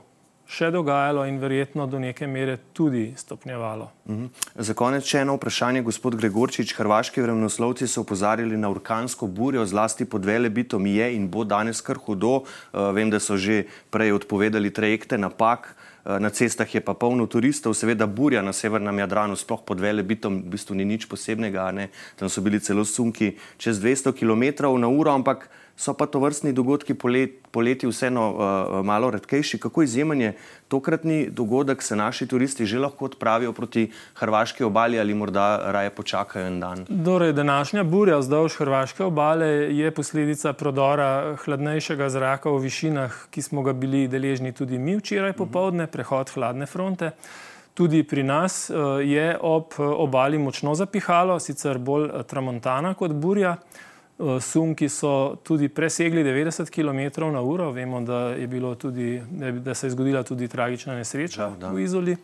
še 0.46 0.70
dogajalo 0.70 1.24
in 1.26 1.40
verjetno 1.42 1.88
do 1.90 1.98
neke 2.00 2.28
mere 2.30 2.58
tudi 2.74 3.14
stopnjevalo. 3.18 3.90
Mhm. 4.10 4.28
Za 4.68 4.76
konec 4.78 5.08
še 5.08 5.24
eno 5.24 5.38
vprašanje, 5.40 5.82
gospod 5.82 6.20
Gregorčič. 6.20 6.76
Hrvaški 6.78 7.24
vremenoslovci 7.24 7.88
so 7.90 8.04
upozarjali 8.06 8.58
na 8.58 8.70
orkansko 8.70 9.28
burjo, 9.28 9.66
zlasti 9.66 10.06
pod 10.06 10.26
velebitom 10.26 10.86
je 10.86 11.10
in 11.16 11.28
bo 11.32 11.44
danes 11.44 11.82
kar 11.82 11.98
hudo. 11.98 12.44
Uh, 12.46 12.92
vem, 12.94 13.10
da 13.10 13.20
so 13.20 13.40
že 13.40 13.66
prej 13.90 14.14
odpovedali 14.20 14.70
trajekte 14.70 15.18
napak. 15.18 15.74
Eh, 16.06 16.20
na 16.20 16.30
cestah 16.30 16.70
je 16.70 16.78
pa 16.86 16.94
polno 16.94 17.26
turistov, 17.26 17.74
seveda 17.74 18.06
burja 18.06 18.46
na 18.46 18.54
severnem 18.54 19.02
Jadranu, 19.02 19.34
sploh 19.34 19.66
pod 19.66 19.82
velebitom, 19.82 20.46
v 20.46 20.54
bistvu 20.54 20.78
ni 20.78 20.86
nič 20.86 21.10
posebnega. 21.10 21.74
Ne? 21.74 21.90
Tam 22.14 22.30
so 22.30 22.46
bili 22.46 22.62
celo 22.62 22.86
sunki 22.86 23.34
čez 23.58 23.82
200 23.82 24.14
km 24.14 24.70
na 24.78 24.86
uro, 24.86 25.10
ampak 25.10 25.50
so 25.78 25.94
pa 25.94 26.06
to 26.06 26.20
vrstni 26.20 26.54
dogodki 26.54 26.94
poleti, 26.94 27.38
poleti 27.52 27.88
vseeno 27.88 28.30
uh, 28.32 28.86
malo 28.86 29.12
redkejši. 29.12 29.60
Kako 29.60 29.84
izjemen 29.84 30.22
je 30.22 30.34
tokratni 30.68 31.30
dogodek, 31.30 31.82
se 31.82 31.96
naši 31.96 32.28
turisti 32.28 32.66
že 32.66 32.80
lahko 32.80 33.06
odpravijo 33.06 33.54
proti 33.54 33.92
hrvaški 34.16 34.64
obali 34.64 35.00
ali 35.00 35.14
morda 35.14 35.72
raje 35.72 35.90
počakajo 35.90 36.48
en 36.48 36.60
dan? 36.60 36.86
Torej, 37.06 37.34
današnja 37.34 37.84
burja 37.84 38.18
vzdolž 38.18 38.56
hrvaške 38.58 39.04
obale 39.04 39.48
je 39.76 39.92
posledica 39.92 40.54
prodora 40.54 41.36
hladnejšega 41.46 42.10
zraka 42.10 42.50
v 42.50 42.62
višinah, 42.68 43.26
ki 43.32 43.42
smo 43.42 43.62
ga 43.62 43.74
bili 43.74 44.08
deležni 44.08 44.54
tudi 44.54 44.78
mi 44.78 44.96
včeraj 44.98 45.34
popovdne, 45.34 45.88
prehod 45.88 46.32
hladne 46.36 46.66
fronte. 46.66 47.12
Tudi 47.74 48.04
pri 48.04 48.24
nas 48.24 48.70
uh, 48.70 49.04
je 49.04 49.38
ob 49.42 49.76
obali 49.80 50.38
močno 50.40 50.76
zapihalo, 50.76 51.40
sicer 51.40 51.78
bolj 51.78 52.24
tramontana 52.28 52.94
kot 52.94 53.12
burja. 53.12 53.58
Eh, 54.20 54.42
sunki 54.42 54.90
so 54.90 55.36
tudi 55.44 55.70
presegli 55.70 56.24
90 56.24 56.70
km 56.70 57.32
na 57.32 57.42
uro. 57.42 57.72
Vemo, 57.72 58.02
da, 58.02 58.36
tudi, 58.80 59.22
da 59.64 59.74
se 59.74 59.88
je 59.88 59.92
zgodila 59.92 60.24
tudi 60.24 60.48
tragična 60.48 60.96
nesreča 60.96 61.50
da, 61.50 61.68
da. 61.68 61.72
v 61.72 61.80
Izoli. 61.80 62.18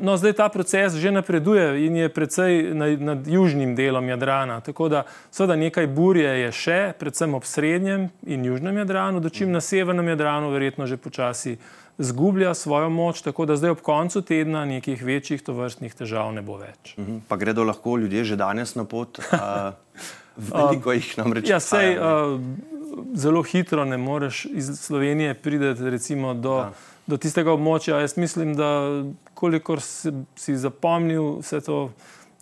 No, 0.00 0.16
zdaj 0.16 0.32
ta 0.32 0.48
proces 0.48 0.94
že 0.96 1.10
napreduje 1.12 1.86
in 1.86 1.96
je 1.96 2.08
precej 2.08 2.74
nad, 2.74 3.00
nad 3.00 3.26
južnim 3.26 3.76
delom 3.76 4.08
Jadrana. 4.08 4.60
Tako 4.60 4.88
da, 4.88 5.02
seveda, 5.30 5.56
nekaj 5.56 5.86
burje 5.86 6.30
je 6.40 6.52
še, 6.52 6.78
predvsem 6.98 7.34
ob 7.34 7.44
srednjem 7.44 8.08
in 8.24 8.44
južnem 8.44 8.80
Jadranu, 8.80 9.20
dočim 9.20 9.52
na 9.52 9.60
severnem 9.60 10.08
Jadranu 10.08 10.48
verjetno 10.50 10.86
že 10.86 10.96
počasi 10.96 11.58
zgublja 11.98 12.54
svojo 12.54 12.88
moč, 12.90 13.20
tako 13.22 13.44
da 13.44 13.56
zdaj 13.56 13.76
ob 13.76 13.80
koncu 13.84 14.22
tedna 14.22 14.64
nekih 14.64 15.04
večjih 15.04 15.42
tovrstnih 15.44 15.94
težav 15.94 16.32
ne 16.32 16.42
bo 16.42 16.56
več. 16.56 16.96
Mhm. 16.96 17.28
Pa 17.28 17.36
gredo 17.36 17.64
lahko 17.68 17.98
ljudje 18.00 18.24
že 18.24 18.40
danes 18.40 18.74
na 18.74 18.88
pot? 18.88 19.20
Uh, 19.20 19.76
veliko 20.38 20.92
jih 20.92 21.12
namreč. 21.18 21.48
Ja, 21.50 21.60
sej, 21.60 21.96
uh, 21.98 22.40
zelo 23.14 23.42
hitro 23.42 23.84
ne 23.84 23.98
moreš 23.98 24.44
iz 24.50 24.70
Slovenije 24.80 25.34
priti 25.34 25.74
do, 26.34 26.56
ja. 26.58 26.70
do 27.06 27.16
tistega 27.16 27.52
območja. 27.52 28.00
Jaz 28.00 28.16
mislim, 28.16 28.54
da 28.56 28.70
kolikor 29.34 29.80
si, 29.80 30.12
si 30.36 30.56
zapomnil 30.56 31.38
vse 31.42 31.60
to. 31.60 31.88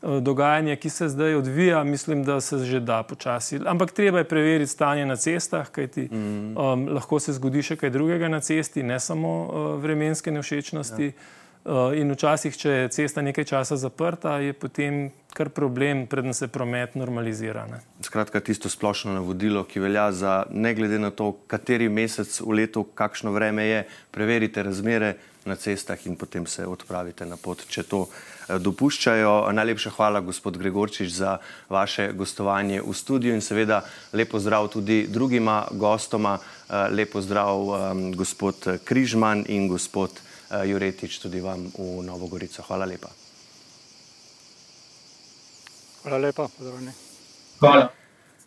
Eh, 0.02 0.20
dogajanje, 0.20 0.76
ki 0.76 0.90
se 0.90 1.08
zdaj 1.08 1.34
odvija, 1.34 1.84
mislim, 1.84 2.24
da 2.24 2.40
se 2.40 2.58
že 2.58 2.80
da 2.80 3.02
počasi. 3.02 3.60
Ampak 3.66 3.92
treba 3.92 4.18
je 4.18 4.28
preveriti 4.28 4.70
stanje 4.70 5.06
na 5.06 5.16
cestah, 5.16 5.70
kajti 5.70 6.08
mm. 6.12 6.56
um, 6.56 6.88
lahko 6.88 7.20
se 7.20 7.32
zgodi 7.32 7.62
še 7.62 7.78
kaj 7.80 7.90
drugega 7.90 8.28
na 8.28 8.40
cesti, 8.40 8.82
ne 8.82 9.00
samo 9.00 9.32
uh, 9.46 9.82
vremenske 9.82 10.30
nevšečnosti. 10.30 11.04
Ja. 11.04 11.12
Uh, 11.66 11.90
in 11.98 12.12
včasih, 12.14 12.54
če 12.54 12.70
je 12.70 12.90
cesta 12.94 13.22
nekaj 13.26 13.42
časa 13.50 13.74
zaprta, 13.74 14.36
je 14.38 14.52
potem 14.54 15.08
kar 15.34 15.48
problem, 15.50 16.04
preden 16.06 16.30
se 16.30 16.46
promet 16.46 16.94
normalizira. 16.94 17.64
Ne. 17.66 17.80
Skratka, 18.06 18.38
tisto 18.40 18.70
splošno 18.70 19.16
navodilo, 19.16 19.64
ki 19.66 19.82
velja 19.82 20.04
za 20.14 20.34
ne 20.54 20.70
glede 20.78 21.00
na 21.02 21.10
to, 21.10 21.32
kateri 21.50 21.88
mesec 21.90 22.30
v 22.38 22.60
letu, 22.62 22.84
kakšno 22.94 23.34
vreme 23.34 23.66
je, 23.66 23.80
preverite 24.14 24.62
razmere 24.62 25.16
na 25.42 25.56
cestah 25.58 25.98
in 26.06 26.14
potem 26.14 26.46
se 26.46 26.62
odpravite 26.66 27.26
na 27.26 27.34
pot, 27.34 27.66
če 27.66 27.82
to 27.82 28.04
eh, 28.06 28.62
dopuščajo. 28.62 29.34
Najlepša 29.58 29.92
hvala, 29.98 30.22
gospod 30.22 30.62
Gregorčič, 30.62 31.10
za 31.18 31.36
vaše 31.66 32.12
gostovanje 32.14 32.78
v 32.78 32.94
studiu 32.94 33.34
in 33.34 33.42
seveda 33.42 33.82
lepo 34.14 34.38
zdrav 34.38 34.70
tudi 34.70 35.02
drugima 35.10 35.64
gostoma. 35.74 36.38
Eh, 36.38 36.88
lepo 36.94 37.22
zdrav, 37.22 37.58
ehm, 37.74 38.06
gospod 38.14 38.78
Križman 38.86 39.44
in 39.50 39.66
gospod 39.66 40.14
eh, 40.14 40.25
Juretič, 40.50 41.18
tudi 41.18 41.40
vam 41.40 41.66
v 41.78 42.02
Novogorico. 42.06 42.62
Hvala 42.62 42.84
lepa. 42.86 43.08
Hvala 46.02 46.18
lepa, 46.18 46.48
pozdravljeni. 46.58 46.92
Hvala. 47.60 47.88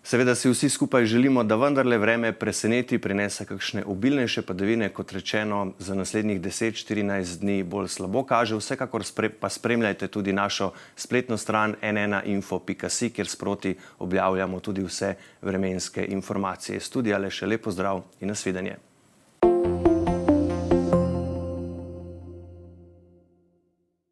Seveda 0.04 0.36
si 0.36 0.50
vsi 0.50 0.70
skupaj 0.70 1.06
želimo, 1.06 1.44
da 1.44 1.56
vendarle 1.56 1.98
vreme 1.98 2.32
preseneti, 2.34 2.98
prinese 2.98 3.46
kakšne 3.46 3.84
obilnejše 3.86 4.42
padavine, 4.42 4.90
kot 4.90 5.12
rečeno, 5.12 5.74
za 5.80 5.96
naslednjih 5.96 6.42
10-14 6.42 7.40
dni 7.40 7.64
bolj 7.64 7.88
slabo 7.88 8.24
kaže. 8.24 8.56
Vsekakor 8.56 9.04
spre, 9.06 9.30
pa 9.30 9.50
spremljajte 9.50 10.08
tudi 10.08 10.34
našo 10.34 10.72
spletno 10.96 11.38
stran 11.38 11.76
nnainfo.si, 11.82 13.10
kjer 13.10 13.28
sproti 13.28 13.76
objavljamo 14.00 14.60
tudi 14.60 14.82
vse 14.82 15.14
vremenske 15.42 16.06
informacije. 16.06 16.80
Studija 16.80 17.18
le 17.18 17.30
še 17.30 17.46
lepo 17.46 17.72
zdrav 17.72 18.02
in 18.22 18.34
nasvidenje. 18.34 18.89